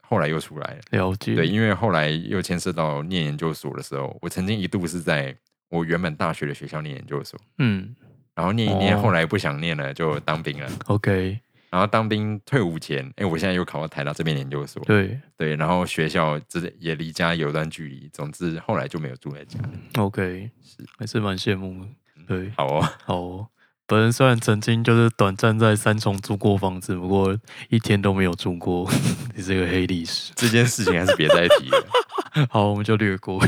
[0.00, 0.80] 后来又出来了。
[0.92, 1.34] 了解。
[1.34, 5.36] 对，因为后来又牵涉到念研究所的时候，我曾经一度是在
[5.68, 7.38] 我原本大学的学校念研究所。
[7.58, 7.94] 嗯，
[8.34, 10.70] 然后念一念，后来不想念了，就当兵了。
[10.86, 11.38] OK。
[11.76, 14.82] 然后当兵退伍前，哎，我现在又考到台大这边研究所。
[14.84, 18.08] 对对，然后学校这也离家有段距离。
[18.14, 19.58] 总之后来就没有住在家。
[19.98, 21.90] OK，是还是蛮羡慕的。
[22.26, 23.46] 对，好哦， 好哦。
[23.86, 28.90] 本人虽然曾经就是短暂在三重租过房子，不过一天都没有住过，
[29.36, 30.32] 你是个黑历史。
[30.34, 31.86] 这件事情还是别再提了。
[32.48, 33.38] 好，我们就略过。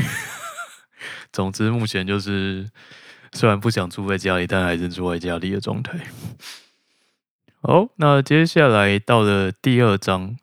[1.33, 2.69] 总之，目前就是
[3.33, 5.99] 虽然不想住在家里，但还是住在家里的状态。
[7.61, 10.37] 好，那接下来到了第二章，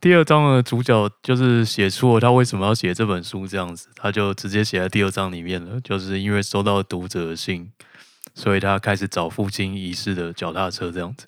[0.00, 7.72] 第二章的主角就是写出了他为什么要写这本书这样子，他就直接写在第二章里面了，就是因为收到读者的信，
[8.36, 11.26] 所以他开始找父亲遗失的脚踏车这样子。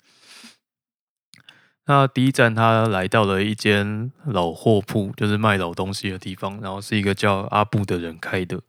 [1.85, 8.61] 那第一站他来到了一间老货铺，就是卖老东西的地方，然后是一个叫阿布的人开的。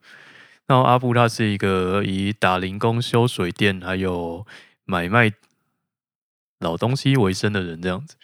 [0.67, 4.45] 然后阿布他是一个以打零工、修水电还有
[4.85, 5.33] 买卖。
[6.61, 8.17] 老东西为生的人这样子，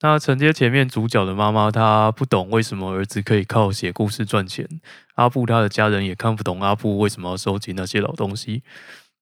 [0.00, 4.68] 那承接前面主角的妈妈，她不懂为什么儿子可以靠写故事赚钱。
[5.14, 8.62] 阿布他的家人也看不懂阿布为什么要收集那些老东西。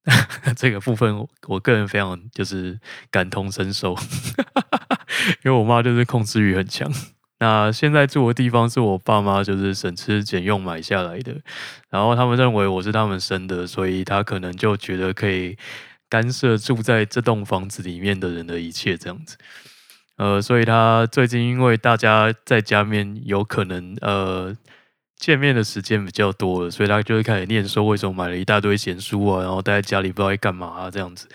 [0.54, 2.78] 这个部分，我个人非常就是
[3.10, 3.96] 感同身受，
[5.44, 6.92] 因为我妈就是控制欲很强。
[7.38, 11.34] 那现在住的地方是我爸妈就是省吃俭用买下来的，
[11.90, 15.56] 然后他们认为我是他们生的，所以他可能就觉得可以。
[16.08, 19.36] 干涉住在这栋房子里面的人的一切，这样子，
[20.16, 24.56] 呃，所以他最近因为大家在家面有可能呃
[25.16, 31.28] 见面的时间比较多了，所以他就会开始念说为什么买了一大堆闲书啊，然后待在家里不知道在干嘛啊这样子。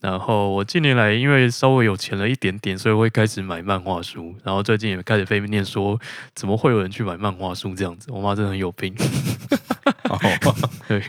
[0.00, 6.00] 然后我近年来因为稍微有钱了一点点，所以会开始买漫画书，然后最近也开始被念说
[6.34, 8.10] 怎么会有人去买漫画书这样子？
[8.10, 8.94] 我妈真的很有病。
[10.88, 11.02] 对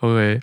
[0.00, 0.40] ，OK，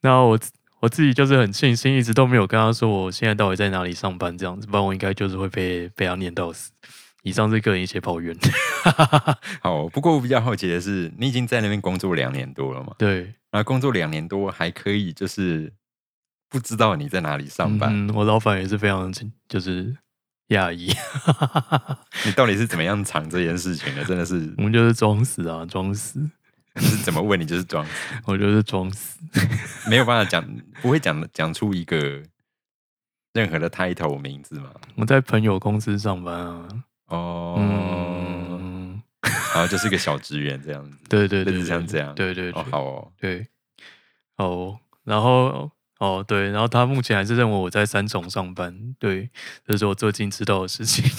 [0.00, 0.38] 那我。
[0.80, 6.70] 我自己就是很庆幸，一直都没有跟他说我现在到底在哪里上班这样子，不然我应该就是会被被他念到死。
[7.24, 8.34] 以上是个人一些抱怨。
[9.60, 12.94] 好，不过我比较好奇的是，你已经在那边工作两年多了嘛？
[12.96, 15.72] 对，那工作两年多还可以，就是
[16.48, 17.90] 不知道你在哪里上班。
[17.92, 19.12] 嗯，我老板也是非常
[19.48, 19.94] 就是
[20.50, 20.94] 讶异。
[22.24, 24.04] 你到底是怎么样藏这件事情的？
[24.04, 26.30] 真的是，我们就是装死啊，装死。
[26.80, 27.86] 是怎么问你就是装，
[28.24, 29.18] 我就是装死，
[29.88, 30.44] 没有办法讲，
[30.82, 32.22] 不会讲讲出一个
[33.32, 34.70] 任何的 title 名字嘛？
[34.96, 36.68] 我在朋友公司上班啊，
[37.06, 43.46] 哦，然后就是一个小职员这样子， 对对对，像这样，对对，哦好哦，对，
[44.36, 49.30] 哦，然后哦对，然后他目前还是认为我在三重上班，对，
[49.66, 51.10] 这是我最近知道的事情。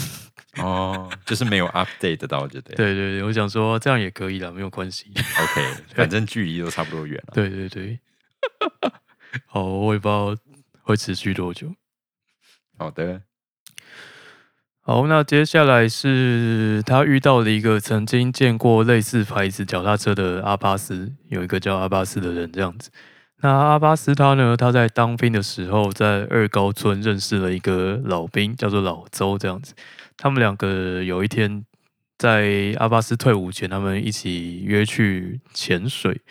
[0.57, 2.75] 哦，就是没有 update 到，就对。
[2.75, 5.12] 对对对，我想说这样也可以了，没有关系。
[5.15, 7.33] OK， 反正距离都差不多远了。
[7.33, 7.99] 对对对。
[9.45, 10.35] 好，我也不知道
[10.81, 11.71] 会持续多久。
[12.77, 13.21] 好的。
[14.81, 22.89] 好，那接下来是他遇到了一个曾经见过类似牌子脚踏车的阿巴斯，有一个叫阿巴斯的人这样子。
[23.41, 24.58] 那阿巴斯他呢？
[24.58, 29.75] 他在当兵的时候，在二高村认识了一个老兵，叫做老周，这样子。
[30.19, 31.65] 他们两个有一天
[32.17, 36.21] 在阿巴斯退伍前，他们一起约去潜水。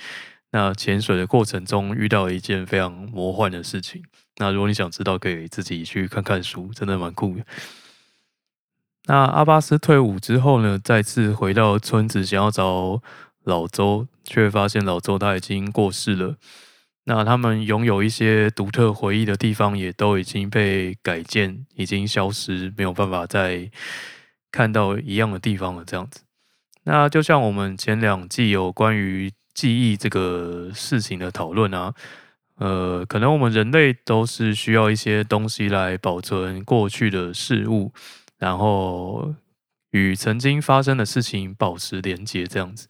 [0.50, 4.02] 那潜水的过程中遇到一件非常魔幻的事情。
[4.36, 7.44] 那如果你想知道，可以自己去看看书，真的蛮酷的。
[9.06, 13.02] 那阿巴斯退伍之后呢，再次回到村子，想要找
[13.44, 16.36] 老周，却发现老周他已经过世了。
[17.10, 23.70] 那他们拥有一些独特回忆的地方，也都已经被改建，已经消失，没有办法再
[24.52, 25.82] 看到一样的地方了。
[25.86, 26.20] 这样子，
[26.84, 31.94] 那就像我们前两季有关于记忆这个事情的讨论啊，
[32.56, 37.90] 呃，可能我们人类都是需要一些东西来保存过去的事物，
[38.36, 39.34] 然后
[39.92, 42.86] 与曾经发生的事情保持连接，这样子。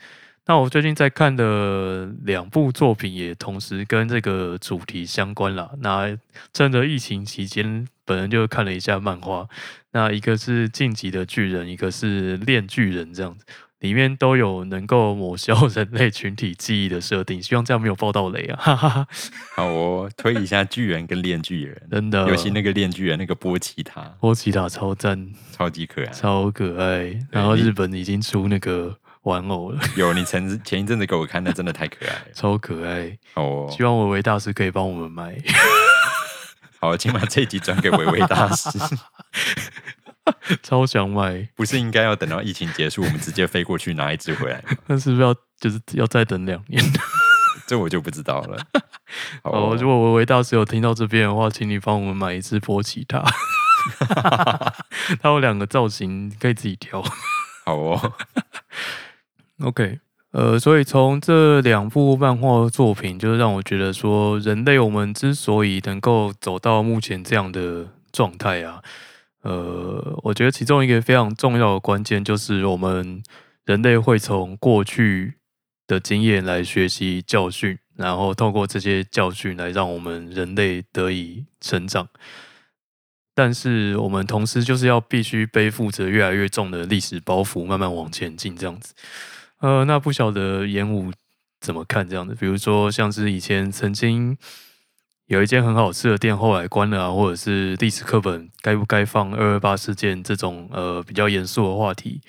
[0.48, 5.70] 那我最近在看的两部作品也同时跟这个主题相关了。
[5.82, 6.16] 那
[6.54, 9.46] 趁着疫情期间，本人就看了一下漫画。
[9.92, 13.44] 那一个是《晋级的巨人》，一个是《炼巨人》，这样子
[13.80, 17.42] 里面都有能够抹消人类群体记忆的设定。
[17.42, 18.56] 希望这样没有爆到雷啊！
[18.58, 19.06] 哈哈哈。
[19.54, 27.20] 好，我推一下巨人跟炼巨人， 真的，尤其那个炼巨人那个波奇塔，波奇塔超赞，超级可爱，超可爱。
[27.30, 28.96] 然后日本已经出那个。
[29.22, 33.68] 玩偶了，有你前前一阵子给我看的，真的太可爱，超可爱哦！
[33.70, 35.36] 希望维维大师可以帮我们买。
[36.80, 38.70] 好，请把这集转给维维大师。
[40.62, 44.62] 超想买，不是应该要等到疫情结束，我们直接飞过去拿一只回来？
[44.86, 46.82] 那是不是要就是要再等两年？
[47.66, 48.58] 这我就不知道了。
[49.42, 53.24] 哦，如果维维大师有听到这边的话，请你帮我们买一只波奇塔。
[55.20, 57.02] 它有两个造型，可以自己挑。
[57.64, 58.12] 好哦。
[59.60, 59.98] OK，
[60.30, 68.80] 呃，所以从这两部漫画作品，就是让我觉得说，人类我们之所以能够走到目前这样的状态啊，
[69.42, 73.20] 呃，我觉得其中一个非常重要的关键，就是我们
[73.64, 75.34] 人类会从过去
[75.88, 82.08] 的经验来学习教训，然后透过这些教训来让我们人类得以成长。
[83.34, 88.94] 但是我们同时就是要必须背负着越来越重的历史包袱，慢慢往前进，这样子。
[89.60, 91.12] 呃，那不晓得演武
[91.60, 92.34] 怎么看这样的？
[92.34, 94.36] 比如说，像是以前曾经
[95.26, 102.20] 有一间很好吃的店，后来关了啊，或者是历史课本该不该放二二八事件这种呃比较严肃的话题，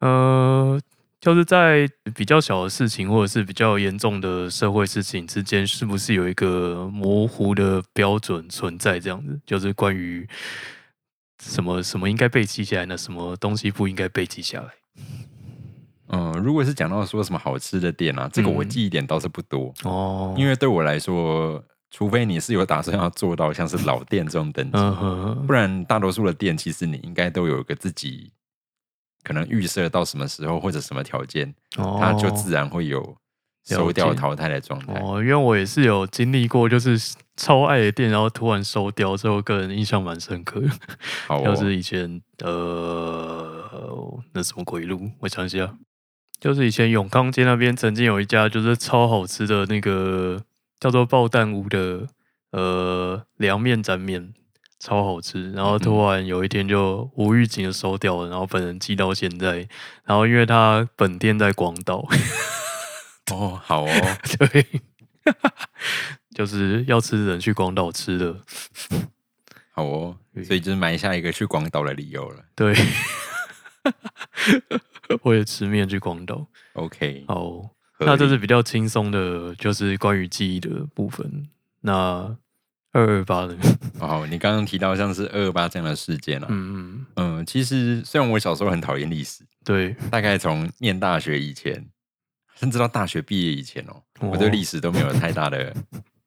[0.00, 0.80] 呃，
[1.20, 8.98] 就是在比较小的事情或者是比较严重的社会事情之间，是不是有一个模糊的标准存在？
[8.98, 10.26] 这样子，就是关于
[11.42, 14.68] 什么什么应该被记下来，那什么东西不应该被记下来？
[16.08, 20.34] 嗯，如果是讲到说什么好吃的店啊，这个我记忆点倒是不多哦。
[20.36, 28.30] 因为对我来说，除非你是有打算要做到像是老店这种等级，不然大多数的店其实你应该都有一个自己
[29.22, 33.16] 可能预设到什么时候或者什么条件，它就自然会有
[33.64, 34.94] 收掉淘汰的状态。
[35.00, 36.96] 哦，因为我也是有经历过，就是
[37.36, 40.62] 超爱的店，然后突然收掉，之后个人印象蛮深刻。
[41.26, 45.76] 好，就是以前呃，那什么鬼路，我想一下。
[46.38, 50.42] 就是以前永康街那边曾经有一家就是超好吃的那个
[50.78, 52.06] 叫做爆蛋屋的
[52.50, 54.34] 呃凉面沾面，
[54.78, 55.50] 超好吃。
[55.52, 59.66] 然后突然有一天就无预警的收掉了，然后本人寄到现在。
[60.04, 62.06] 然后因为他本店在广岛，
[63.32, 64.66] 哦，好哦，对，
[66.36, 68.36] 就是要吃的人去广岛吃的，
[69.72, 72.74] 好哦，所以就是埋下一个去广岛的理由了，对。
[75.22, 76.46] 我也吃面去广岛。
[76.74, 81.48] OK，好，那这是比较轻松的，就是关于记忆的部分。
[81.80, 82.36] 那
[82.92, 83.56] 二二八呢？
[84.00, 91.86] 哦，你刚刚提到像是二二八这样的事件啊，嗯嗯嗯，其实虽然我小时候很讨厌历史，对，大概从念大学以前，
[92.54, 95.74] 甚至到大学毕业以前哦，我对历史都没有太大的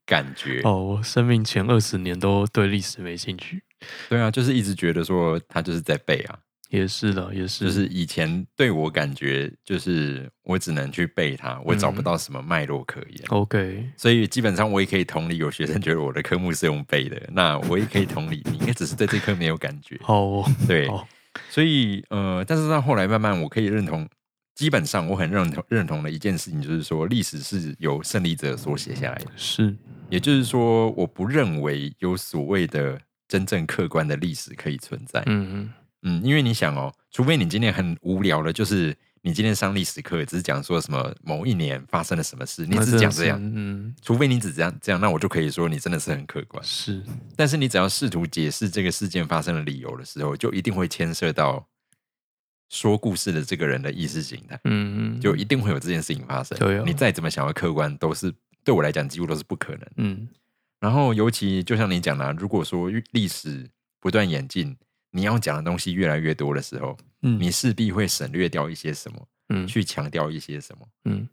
[0.05, 0.61] 感觉。
[0.63, 3.63] 哦，我生命前二十年都对历史没兴趣。
[4.07, 6.39] 对啊，就是一直觉得说他就是在背啊。
[6.69, 7.65] 也是的，也是。
[7.65, 13.23] 就是以前对我感觉，就是我只能去背它，我找不到什么脉络可言。
[13.29, 19.99] OK，所以基本上我也可以同理，有学生觉得我的科目是用背的，那我也可以同理，你应该只是对这科没有感觉。
[20.03, 20.87] 哦，对，
[21.49, 24.07] 所以呃，但是到后来慢慢，我可以认同，
[24.53, 29.31] 基本上我很认同认同的一件事情，就是说历史是由胜利者所写下来的。
[29.35, 29.75] 是，
[30.09, 35.23] 也就是说，我不认为有所谓的真正客观的历史可以存在。
[35.25, 35.73] 嗯嗯。
[36.03, 46.63] 嗯，因为你想哦，除非你今天很无聊的，就是你今天上历史课只是讲说什么某一年发生了什么事，你只讲这样，嗯，除非你只这样这样，那我就可以说你真的是很客观。
[46.63, 47.03] 是，
[47.35, 51.67] 但是你只要试图解释这个事件发生的理由的时候，就一定会牵涉到
[52.69, 56.57] 说故事的这个人的意识形态，嗯嗯，就一定会有这件事情发生。
[56.57, 58.33] 对，你再怎么想要客观，都是
[58.63, 59.81] 对我来讲几乎都是不可能。
[59.97, 60.29] 嗯，
[60.79, 63.69] 然后尤其就像你讲的，如果说历史
[63.99, 64.77] 不断演进。
[65.11, 71.27] 你要讲的东西越来越多的时候，嗯，你势必会省略掉一些什么，嗯，去强调一些什么，嗯，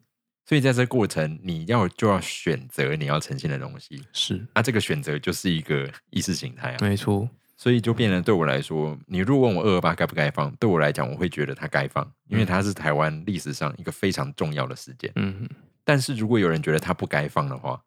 [0.45, 15.49] 所以在这过程，你要就要选择你要呈现的东西，是，啊，这个选择就是一个意识形态啊，没错，所以就变得对我来说，你如果问我二二八该不该放，对我来讲，我会觉得它该放，因为它是台湾历史上一个非常重要的事件，嗯，
[15.85, 17.81] 但是如果有人觉得它不该放的话。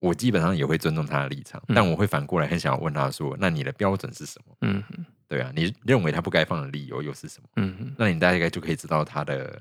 [0.00, 4.82] 我基本上也会尊重他的立场，但我会反过来很想要问他说：“那你的标准是什么？”嗯，
[5.28, 7.48] 对啊，你认为他不该放的理由又是什么？
[7.56, 9.60] 嗯那你大概就可以知道他的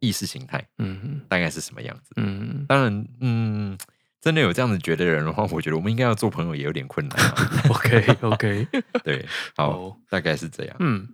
[0.00, 2.12] 意识形态，嗯大概是什么样子。
[2.16, 3.78] 嗯当然，嗯，
[4.20, 7.18] 真的有这样子觉得人的话，我觉得我们应该要做朋友也有点困难。
[7.70, 8.66] OK，OK，
[9.04, 9.26] 对，
[9.56, 10.76] 好，大概是这样。
[10.80, 11.08] 嗯，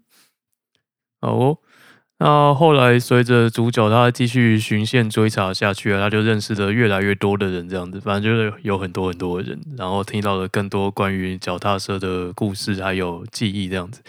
[1.20, 1.58] 好。
[2.20, 14.02] 那后来随着主角他继续循线追查下去啊，他就认识了越来越多的人，这样子，反正就是有很多很多人，然后听到了更多关于脚踏车的故事还有记忆，这样子，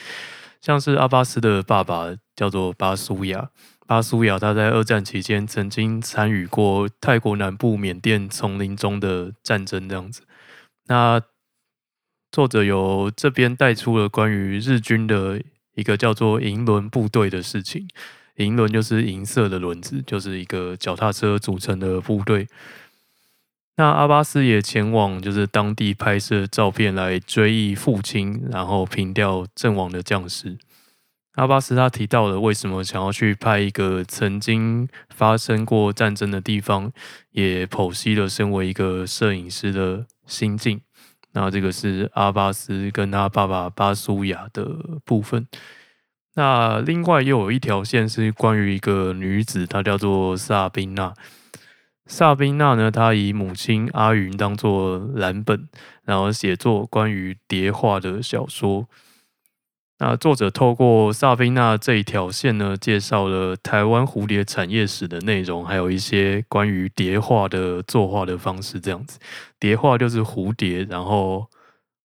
[0.60, 3.52] 像是阿巴斯的爸爸叫做巴苏亚，
[3.86, 10.24] 巴苏亚他在二战期间曾经参与过泰国南部缅甸丛林中的战争，这样子。
[10.88, 11.22] 那
[12.32, 15.40] 作者由这边带出了关于日军的。
[15.80, 17.88] 一个叫做银轮部队的事情，
[18.36, 22.48] 银轮就是银色的轮子，就是一个脚踏车组成的部队。
[23.78, 30.58] 那阿巴斯也前往就是当地拍摄照片来追忆父亲，然后平掉阵亡的将士。
[31.36, 36.92] 阿巴斯他提到了为什么想要去拍一个曾经发生过战争的地方，
[37.32, 40.82] 也剖析了身为一个摄影师的心境。
[41.40, 45.48] 那这个是阿巴斯跟他爸爸巴苏亚的部分。
[46.36, 51.14] 那另外又有一条线是关于一个女子，她叫做萨宾娜。
[52.06, 55.70] 萨宾娜呢，她以母亲阿云当做蓝本，
[56.04, 58.90] 然后写作关于蝶画的小说。
[60.02, 68.80] 那作者透过萨菲娜这一条线呢，介绍了台湾蝴蝶产业史的内容，还有一些关于蝶画的作画的方式。
[68.80, 69.20] 这样子，
[69.60, 71.48] 蝶画就是蝴蝶，然后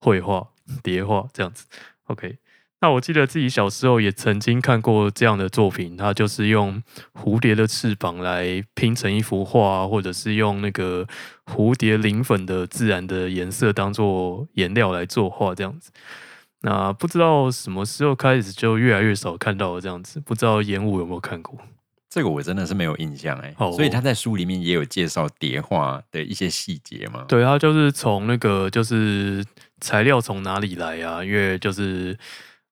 [0.01, 0.49] 绘画
[0.83, 1.67] 蝶画这样子。
[2.09, 2.39] OK，
[2.81, 6.83] 那我记得自己小时候也曾经看过这样的作品，它就是用
[7.15, 11.07] 蝴蝶的翅膀来拼成一幅画，或者是用那个
[11.47, 15.93] 蝴蝶鳞粉的自然的颜色当做颜料来作画这样子。
[16.67, 21.59] 那不知道什么时候开始就越来越少看到了这样子，不知道烟雾有没有看过？
[22.09, 23.55] 这个我真的是没有印象哎。
[23.59, 27.27] 所以他在书里面也有介绍叠画的一些细节嘛？
[27.29, 29.45] 对，他就是从那个就是
[29.79, 31.23] 材料从哪里来啊？
[31.23, 32.17] 因为就是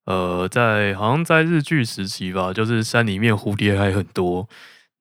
[0.07, 4.49] 呃，在好像在日剧时期吧，就是山里面蝴蝶还很多，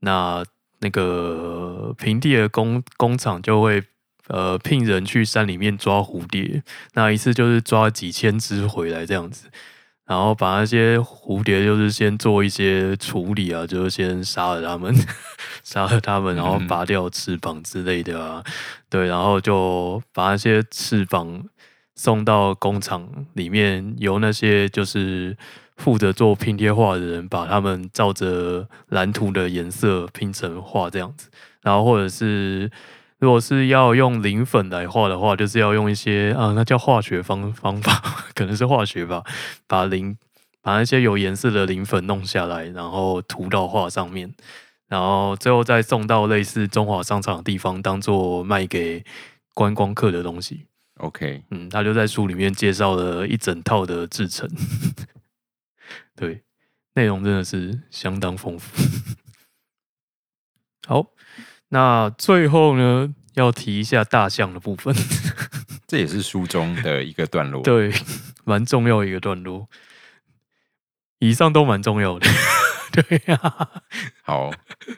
[0.02, 0.44] 那
[0.80, 3.82] 那个平地的工工厂就会。
[4.32, 6.64] 呃，聘人去山里面抓蝴蝶，
[6.94, 9.50] 那一次就是抓几千只回来这样子，
[10.06, 14.96] 然后把那些蝴蝶就是先做一些处理啊，就是先杀了它们，
[15.64, 18.42] 杀了它们，然后拔掉翅膀之类的啊，
[18.90, 21.44] 对，然后就把那些翅膀
[21.96, 25.36] 送到工厂里面，由那些就是
[25.76, 31.30] 负责做拼贴画的人，把它们照着蓝图的颜色拼成画这样子，
[31.62, 32.72] 然后或者是。
[33.22, 37.94] 如果是要用磷粉来画的话，就是要用一些啊，那叫化学方方法，
[38.34, 39.24] 可能是化学吧，
[39.68, 40.18] 把磷
[40.62, 44.34] 把那些有颜色的磷粉弄下来，然后涂到画上面，
[44.88, 49.06] 然后最后再送到类似中华商场的地方，当做卖给
[49.54, 50.66] 观光客的东西。
[50.98, 54.50] OK，嗯，他就在书里面介绍了一整套的制成，
[56.18, 56.42] 对，
[56.96, 58.76] 内容真的是相当丰富。
[61.72, 61.78] 好。
[61.78, 64.94] 那最后呢，要提一下大象的部分，
[65.88, 67.92] 这也是书中的一个段落， 对，
[68.44, 69.68] 蛮重要一个段落。
[71.20, 72.28] 以上都蛮重要的，
[72.92, 73.40] 对呀。
[74.24, 74.52] 好，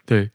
[0.06, 0.32] 对，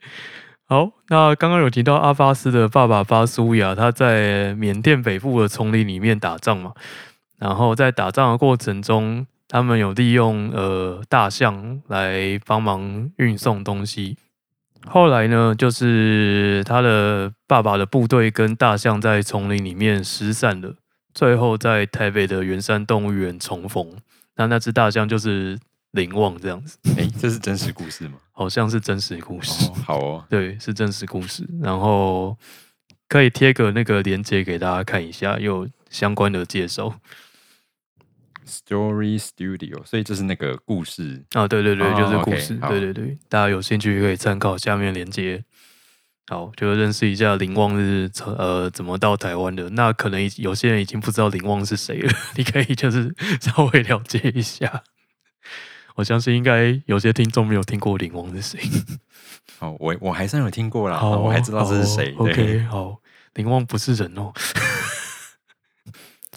[0.66, 0.92] 好。
[1.08, 6.74] 那刚刚有提到阿巴斯的爸爸巴苏亚，他在缅甸北部的丛林里面打仗嘛，
[7.38, 14.18] 然后在打仗的过程中，他们有利用呃大象来帮忙运送东西。
[14.86, 20.74] 后来呢，就是他的爸爸的部队跟大象在丛林里面失散了，
[21.12, 23.86] 最后在台北的圆山动物园重逢。
[24.36, 25.58] 那那只大象就是
[25.90, 26.78] 林旺这样子。
[26.96, 28.14] 哎，这是真实故事吗？
[28.32, 29.70] 好像是真实故事。
[29.84, 31.46] 好哦，对，是真实故事。
[31.60, 32.36] 然后
[33.08, 36.94] 可以贴个那个链接给大家看一下，有相关的介绍。
[38.48, 45.44] Story Studio，所以这是那个故事啊，对对对，就是故事，对对对，大家有兴趣可以参考下面连接。
[46.26, 49.70] 好，就认识一下林旺是呃怎么到台湾的。
[49.70, 54.82] 那可能有些人已经不知道林旺是谁了， 你可以就是 稍微了解一下。
[55.94, 58.60] 我相信应该有些听众没有听过林旺是谁。
[59.60, 62.14] 哦，我我还算有听过啦，我还知道这是谁。
[62.18, 63.00] OK，好，
[63.34, 64.30] 林旺不是人哦。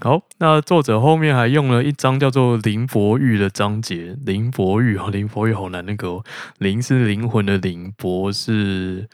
[0.02, 4.18] 好，那作者后面还用了一章叫做林伯玉的章节。
[4.26, 6.24] 林伯玉啊，林伯玉好难那个，
[6.58, 9.08] 林是灵魂的灵，伯是。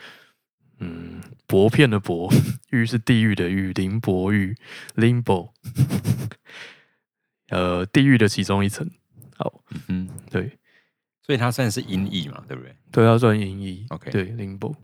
[0.80, 2.32] 嗯，薄片的薄，
[2.70, 4.56] 玉是地狱的狱，林薄狱
[4.96, 5.50] ，limbo，
[7.50, 8.88] 呃，地狱的其中一层。
[9.36, 10.60] 好，嗯，对，
[11.24, 12.76] 所以它算是音译嘛，对不对？
[12.92, 13.88] 对，它算音译。
[13.90, 14.76] OK，对，limbo，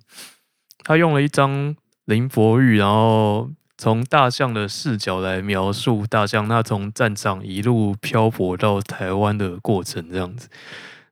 [0.79, 1.75] 他用了一张
[2.05, 3.51] 林伯玉，然后
[3.83, 10.47] 从大象的视角来描述大象，它从战场一路漂泊到台湾的过程，这样子。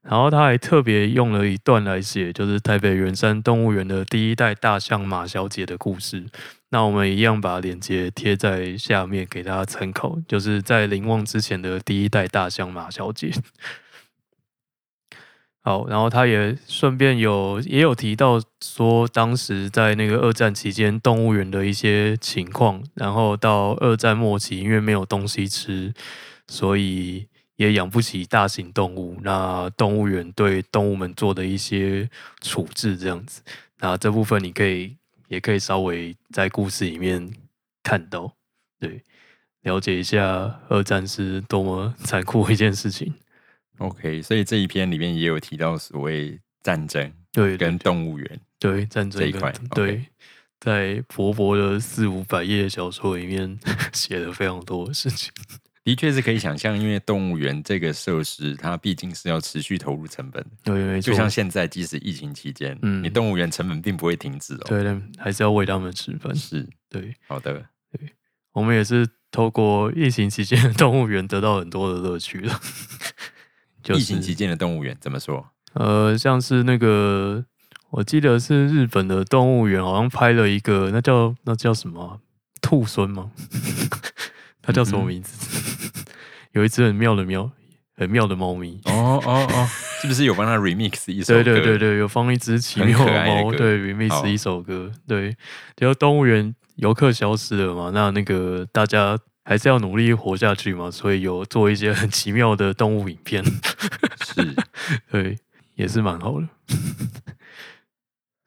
[0.01, 6.24] 然后他还特别用了一段来写，就是台北圆山动物园的第一代大象马小姐的故事。
[6.69, 13.34] 那我们一样把链接贴在下面给大家参考，就是在林旺之前的第一代大象马小姐。
[15.62, 25.93] 好，然后他也顺便有也有提到说，当时在那个二战期间动物园的一些情况，然后到二战末期，因为没有东西吃，
[26.47, 27.28] 所以。
[27.57, 32.09] 也养不起大型动物，那动物园对动物们做的一些
[32.39, 33.43] 处置，这样子，
[33.78, 34.97] 那这部分你可以
[35.28, 37.32] 也可以稍微在故事里面
[37.84, 38.34] 看到，
[38.80, 39.03] 对，
[39.62, 43.14] 了解一下二战是多么残酷一件事情。
[43.82, 50.05] OK，所以这一篇里面也有提到所谓战争，对，跟动物园，对战争这一块，对，
[50.59, 53.59] 在薄薄的四五百页小说里面
[53.91, 55.32] 写了非常多的事情。
[55.84, 60.45] 的确是可以想象，因为动物园这个设施，它毕竟是要持续投入成本。
[60.63, 64.63] 对，就像现在，即使疫情期间，嗯，你动物园成本并不会停止哦。
[64.65, 66.36] 对，还是要喂他们吃饭。
[66.36, 68.07] 是，对，好的，对，
[68.51, 72.61] 我们也是透过疫情期间的动物园得到很多的乐趣了。
[73.89, 75.45] 疫情期间的动物园怎么说？
[75.73, 77.43] 呃，像是那个，
[77.91, 82.19] 我记得是日本的动物园，好像拍了一个，那叫那叫什么
[82.61, 83.32] 兔孙吗？
[84.61, 85.91] 它叫什么名字？
[86.51, 87.49] 有一只很妙的喵，
[87.95, 88.79] 很妙的猫咪。
[88.86, 89.67] 哦哦哦，
[90.01, 91.43] 是不是有帮它 remix 一首歌？
[91.43, 94.91] 对对对对，有放一只奇妙的猫，对 remix 一首歌。
[95.07, 95.36] 对，
[95.77, 99.17] 然后动物园游客消失了嘛，那那个大家
[99.52, 103.43] 还是要努力活下去嘛，所以有做一些很奇妙的动物影片。
[104.24, 104.56] 是，
[105.12, 105.38] 对，
[105.76, 106.47] 也是蛮好的。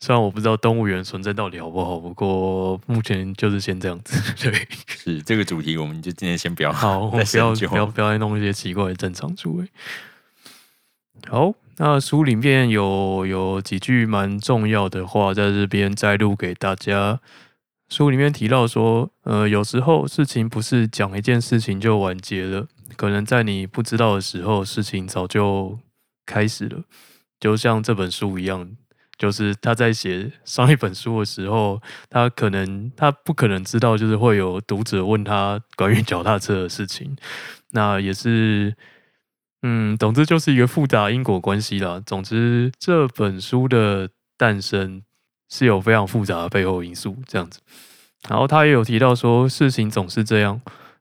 [0.01, 4.19] 虽然我不知道动物园存在到底好不好，不过目前就是先这样子。
[4.51, 9.69] 对，是这个主题，我们就今天先不要好，不要不要不要再弄一些奇怪的正常出位。
[11.29, 17.21] 好，那书里面有有几句蛮重要的话，在这边摘录给大家。
[17.89, 22.67] 书里面提到说，呃，有时候事情不是讲一件事情就完结了，
[22.97, 25.79] 可能在你不知道的时候，事情早就
[26.27, 26.83] 开始了，
[27.39, 28.77] 就像这本书一样。
[29.17, 31.81] 就是他在写上一本书的时候，
[32.11, 37.17] 他可能他不可能知道，就是会有读者问他关于脚踏车的事情。
[37.71, 38.75] 那也是，
[39.63, 42.03] 嗯，总之就是一个复杂因果关系啦。
[42.05, 45.05] 总之，这本书的诞生
[45.49, 47.61] 是有非常复杂的背后因素，这样子。
[48.29, 50.61] 然后他也有提到说，事情总是这样，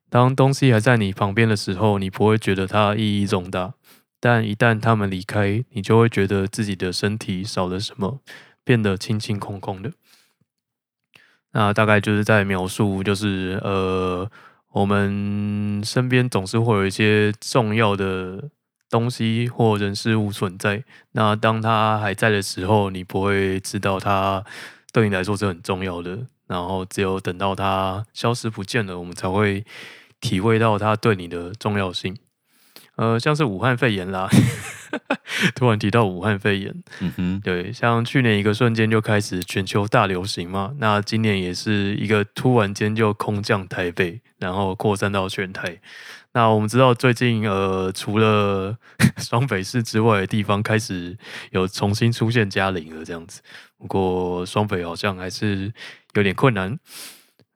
[0.09, 3.73] 当东西还在你旁边的时候，你不会觉得它意义重大。
[4.19, 8.19] 但一旦他们离开，你就会觉得自己的身体少了什么，
[8.63, 9.91] 变得清清空空的。
[11.51, 14.29] 那大概就是在描述，就是呃，
[14.71, 18.49] 我们身边总是会有一些重要的
[18.93, 20.83] 东西或人事物存在。
[21.13, 24.43] 那当他还在的时候，你不会知道他
[24.91, 26.27] 对你来说是很重要的。
[26.45, 29.65] 然后只有等到他消失不见了，我们才会
[30.21, 32.15] 体会到他对你的重要性。
[32.95, 34.29] 呃，像是武汉肺炎啦，
[35.55, 45.79] 突然提到武汉肺炎，嗯哼，对，像去年一个瞬间就开始全球大流行嘛，那今年也是一个突然间就空降台北，然后扩散到全台。
[46.33, 48.77] 那我们知道最近呃，除了
[49.17, 51.17] 双北市之外的地方开始
[51.51, 53.41] 有重新出现嘉陵了这样子，
[53.79, 55.73] 不过双北好像还是
[56.13, 56.77] 有点困难，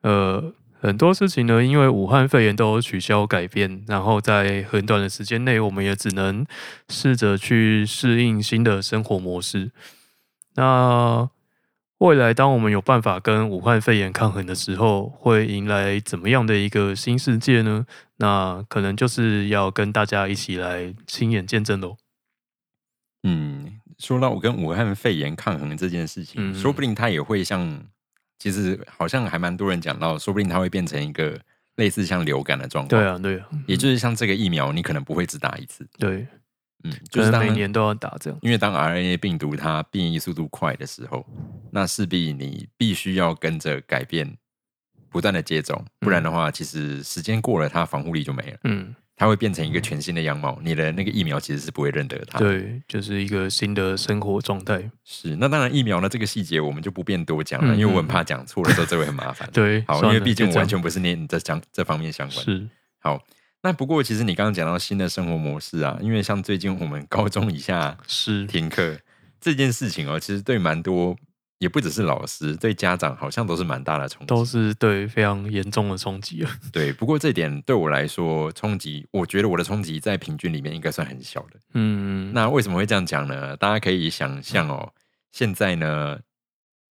[0.01, 0.53] 呃。
[0.79, 6.45] 很多事情呢，因为武汉肺炎都取消改变，然后在很短的时间内，我们也只能
[6.89, 9.71] 试着去适应新的生活模式。
[10.55, 11.29] 那
[11.99, 17.87] 未来，当我们有办法跟武汉肺炎抗衡的时候，会迎来怎么样的一个新世界呢？
[18.17, 21.97] 那可能就是要跟大家一起来亲眼见证喽。
[23.23, 27.83] 嗯，说到我跟武汉肺炎抗衡这件事情，说不定它也会像，
[28.39, 31.39] 其实好像还蛮多人讲到，说不定它会变成一个
[31.75, 33.01] 类似像流感的状况。
[33.01, 35.87] 对啊，对啊，也就是像这个疫苗，你可能不会只打一次。
[35.97, 36.27] 对。
[36.83, 41.25] 嗯，就是每年都要打这样，因为当 RNA 病毒它变异速度快的时候，
[41.71, 44.37] 那势必你必须要跟着改变，
[45.09, 48.57] 不断的接种，不然的话，其实时间过了，它防护力就没了。
[48.65, 52.39] 嗯，它会变成一个全新的样貌，你的那个疫苗其实是不会认得它。
[52.39, 54.89] 对，就是一个新的生活状态。
[55.03, 59.49] 是，那当然疫苗呢这个细节我们就不便多讲了，因为我很怕讲错了之后这会很麻烦。
[59.51, 62.45] 对，好，因为毕竟我完全不是念这讲这方面相关。
[62.45, 63.21] 是，好。
[63.63, 68.95] 那不过，其实你刚刚讲到新的生活模式啊，因为像最近我们高中以下是停课
[69.41, 71.17] 这件事情哦，其实对蛮多，
[71.59, 76.59] 也不只是老师，对家长好像都是蛮大的冲击，都是对非常严重的冲击啊。
[76.71, 81.59] 对，不过这点对我来说冲击，我觉得我的冲击在平均里面应该算很小的。
[81.73, 83.55] 嗯，那为什么会这样讲呢？
[83.57, 84.91] 大家可以想象哦，
[85.31, 86.19] 现在呢。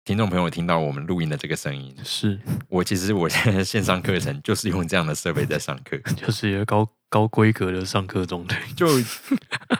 [0.03, 2.37] 听众朋友听到我们录音的这个声音，是
[2.69, 8.59] 我其实我现在线上课程就是用这样的设备在上课， 就是一个高高规格的上课状态。
[8.75, 8.87] 就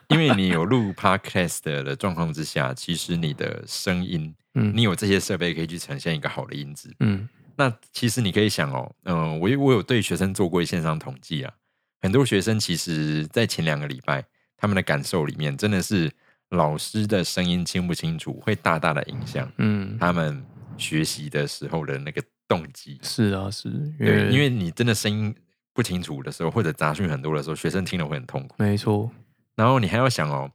[0.10, 7.28] 因为你有录 podcast 的状况之下，其实你的声音，嗯，你有这些设备可以去呈现一个好的音质，嗯。
[7.56, 11.54] 那其实你可以想哦，嗯，我我有对学生做过线上统计啊，
[12.02, 14.24] 很多学生其实在前两个礼拜，
[14.58, 16.12] 他们的感受里面真的是。
[16.52, 20.46] 老师的声音清不清楚，会大大的影响，嗯，他们
[20.78, 23.00] 学习的时候的那个动机。
[23.02, 25.34] 是啊，是，对，因为你真的声音
[25.74, 28.56] 不清楚的时候，或者杂讯很多的时候，学生听了会很痛苦。
[28.58, 29.10] 没错。
[29.56, 30.52] 然后你还要想哦，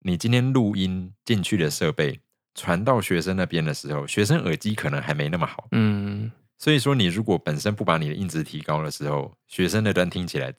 [0.00, 2.20] 你今天录音进去的设备
[2.58, 6.30] 传到学生那边的时候，学生耳机可能还没那么好，嗯。
[6.58, 10.52] 所以说，你如果本身不把你的音质提高的时候，学生那端听起来，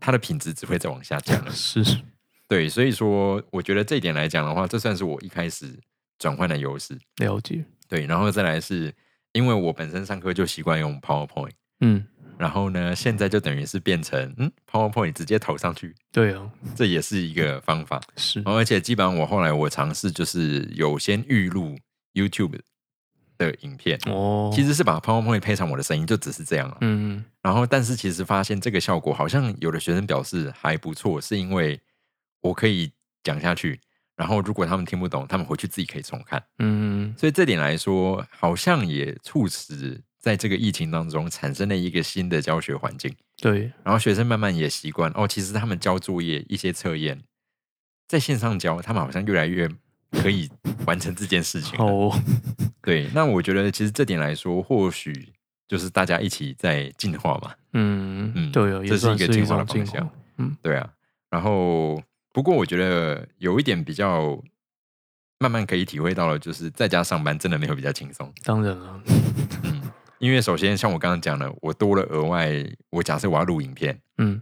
[0.00, 1.40] 它的品质只会再往下降。
[1.52, 1.80] 是。
[2.48, 5.72] 对，所以说，我觉得这一点来讲的话，这算是我一开始
[6.18, 6.98] 转换的优势。
[7.18, 7.64] 了解。
[7.88, 8.92] 对，然后再来是，
[9.30, 12.04] 因为我本身上课就习惯用 PowerPoint，嗯，
[12.44, 15.94] 然后呢，现在就等于是变成，嗯，PowerPoint 直接投上去。
[16.12, 17.98] 对啊，这也是一个方法。
[18.18, 21.74] 是，而且基本上我后来我尝试就是有先预录
[22.12, 22.60] YouTube
[23.38, 26.76] 的影片，哦，其实是把 PowerPoint 配上我的声音，就只是这样了。
[26.82, 31.80] 嗯，然后但是其实发现这个效果好像有的学生表示还不错，是因为。
[32.44, 32.92] 我可以
[33.22, 33.80] 讲下去，
[34.16, 36.44] 然后如果他们听不懂，他们回去自己可以重看。
[36.58, 43.14] 嗯，所以这点来说，好像也促使在这个疫情当中产生了一个新的教学环境。
[43.36, 47.20] 对，然后学生慢慢也习惯哦，其实他们交作业、一些测验
[48.08, 49.68] 在线上教，他们好像越来越
[50.12, 50.48] 可以
[50.86, 51.78] 完成这件事情。
[51.78, 52.10] 哦，
[52.80, 55.28] 对，那我觉得其实这点来说，或许
[55.68, 57.52] 就是大家一起在进化嘛。
[57.74, 60.10] 嗯嗯，对，这是一个进化的方向。
[60.38, 60.90] 嗯，对啊，
[61.28, 62.02] 然后。
[62.34, 64.42] 不过我觉得有一点比较
[65.38, 68.28] 慢慢可以体会到了，就是在家上班真的没有比较轻松。
[68.42, 69.00] 当然了，
[69.62, 69.73] 嗯，
[70.18, 72.52] 因为首先像我刚刚讲的，我多了额外，
[72.90, 74.40] 我假设我要录影片，嗯，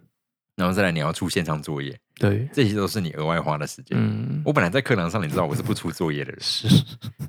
[0.56, 3.96] 然后再来你要出线上作业，对，这些都是你额外花的时间。
[3.98, 6.68] 嗯，我本来在课堂上，你知道我是不出作业的人，是，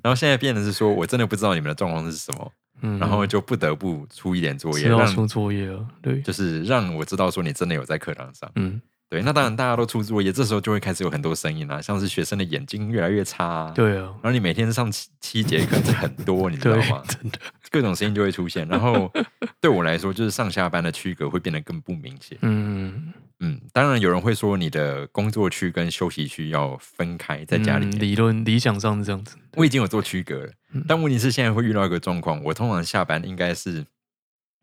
[0.01, 8.81] 然后现在变的是说我真的不知道你们的状况是什么，嗯，然后就不得不出一点作业，要出作业了，对，就是让我知道说你真的有在课堂上，嗯。
[9.13, 17.03] 对，那当然大家都出作业，这时候就会开始有很多声音啦，像是学生的眼睛越来越差，对啊，然后你每天上七七节课，这很多，你知道吗？
[17.07, 17.37] 真的，
[17.69, 19.13] 各种声音就会出现，然后
[19.61, 22.35] 对我来说，就是上下班的区隔会变得更不明显。
[22.41, 30.51] 嗯嗯，当然有人会说你的工作区跟休息区要分开，在家里面理论理想上是这样子，我已经有做区隔了，
[30.87, 33.85] 但问题是现在会遇到一个状况，我通常下班应该是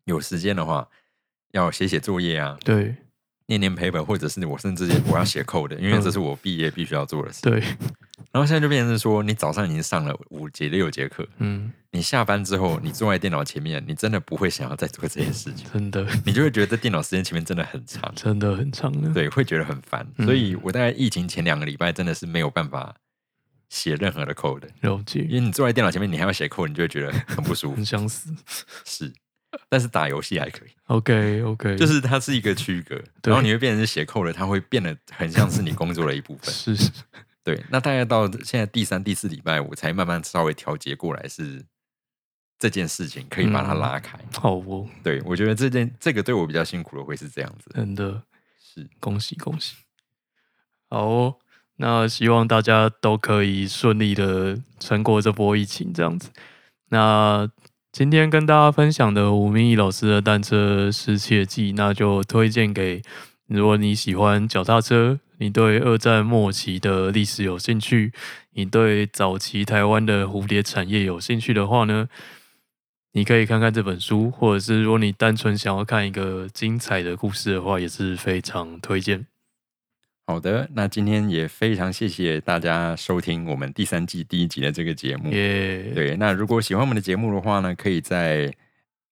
[0.03, 0.89] 有时间的话，
[1.53, 2.93] 要写写作业啊，对。
[3.51, 7.41] 念念 paper，或者是我甚至我要写 code 的，因为这是我毕业必须要做的事。
[7.41, 7.61] 对。
[8.31, 20.07] 然后现在就变成是说，你早上已经上了五节六节课，嗯，你下班之后，你坐在电脑前面，你真的不会想要再做这件事情，真的，你就会觉得电脑时间前面真的很长， 真的很长对，会觉得很烦。
[20.19, 22.95] 所以我大概疫情前两个礼拜真的是没有办法
[23.67, 28.33] 写任何的 code，了解，因为你坐在电脑前面，你还要写 code，你就会觉得很不舒服，很想死。
[28.85, 29.11] 是。
[29.67, 36.53] 但是打游戏还可以，OK OK，就是它是一个区隔，然后你会变成是斜扣了，它会变得很像是你工作的一部分。
[36.75, 36.91] 是，
[37.43, 37.61] 对。
[37.69, 41.63] 那大概到现在第三、第四礼拜，我才慢慢稍微调节过来，是
[42.59, 44.17] 这件事情可以把它拉开。
[44.37, 47.71] 好哦，对我觉得这件这个对我比较辛苦的会是这样子。
[47.73, 48.23] 真的
[48.59, 49.75] 是恭喜恭喜。
[50.89, 51.35] 好哦，
[51.77, 56.29] 那希望大家都可以顺利的撑过这波疫情，这样子。
[56.89, 57.49] 那
[57.91, 63.01] 今天跟大家分享的吴明义老师的单车失窃记，那就推荐给
[63.47, 68.13] 如果你喜欢脚踏车，你对二战末期的历史有兴趣，
[68.53, 72.07] 你对早期台湾的蝴蝶产业有兴趣的话呢，
[73.11, 79.27] 你可以看看这本书，或者是如果你单纯想要看一个精彩的故事的话，也是非常推荐。
[80.27, 85.29] 好的，那今天也非常谢谢大家收听我们第三季第一集的这个节目。
[85.29, 88.49] 对，那如果喜欢我们的节目的话呢，可以在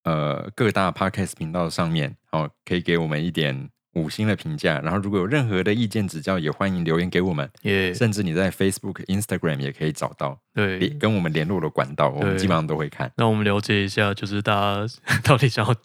[0.04, 4.80] 呃各大 podcast 频道上面哦，可以给我们一点五星的评价。
[4.80, 7.50] 然后如果有任何的意见指教，也欢迎留言给我们。
[7.64, 13.12] 耶，甚至你在 Facebook、Instagram 也可以找到，对，跟我们联络的管道，我们基本上都会看。
[13.18, 14.88] 那我们了解一下，就是大家
[15.26, 15.76] 到底想要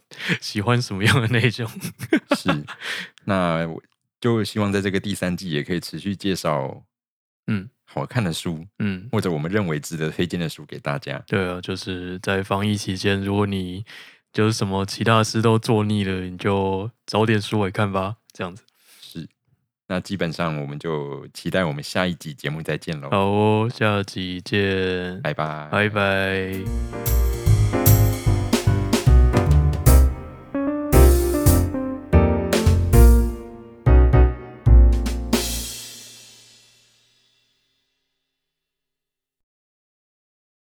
[0.41, 1.69] 喜欢什么样的内容？
[2.37, 2.65] 是，
[3.25, 3.67] 那。
[4.25, 6.83] 就希望在这个第三季也可以持续介绍，
[7.47, 11.23] 嗯，好看的书，嗯，或者我们认为值得推荐的书给大家。
[11.27, 13.85] 对啊，就是在防疫期间，如果你
[14.33, 18.17] 就是什么其他事都做腻了，你就找点书来看吧。
[18.33, 18.63] 这样子
[18.99, 19.29] 是，
[19.89, 23.11] 那基本上我们就期待我们下一集节目再见喽。
[23.11, 27.24] 好哦，下集见，拜拜，拜拜。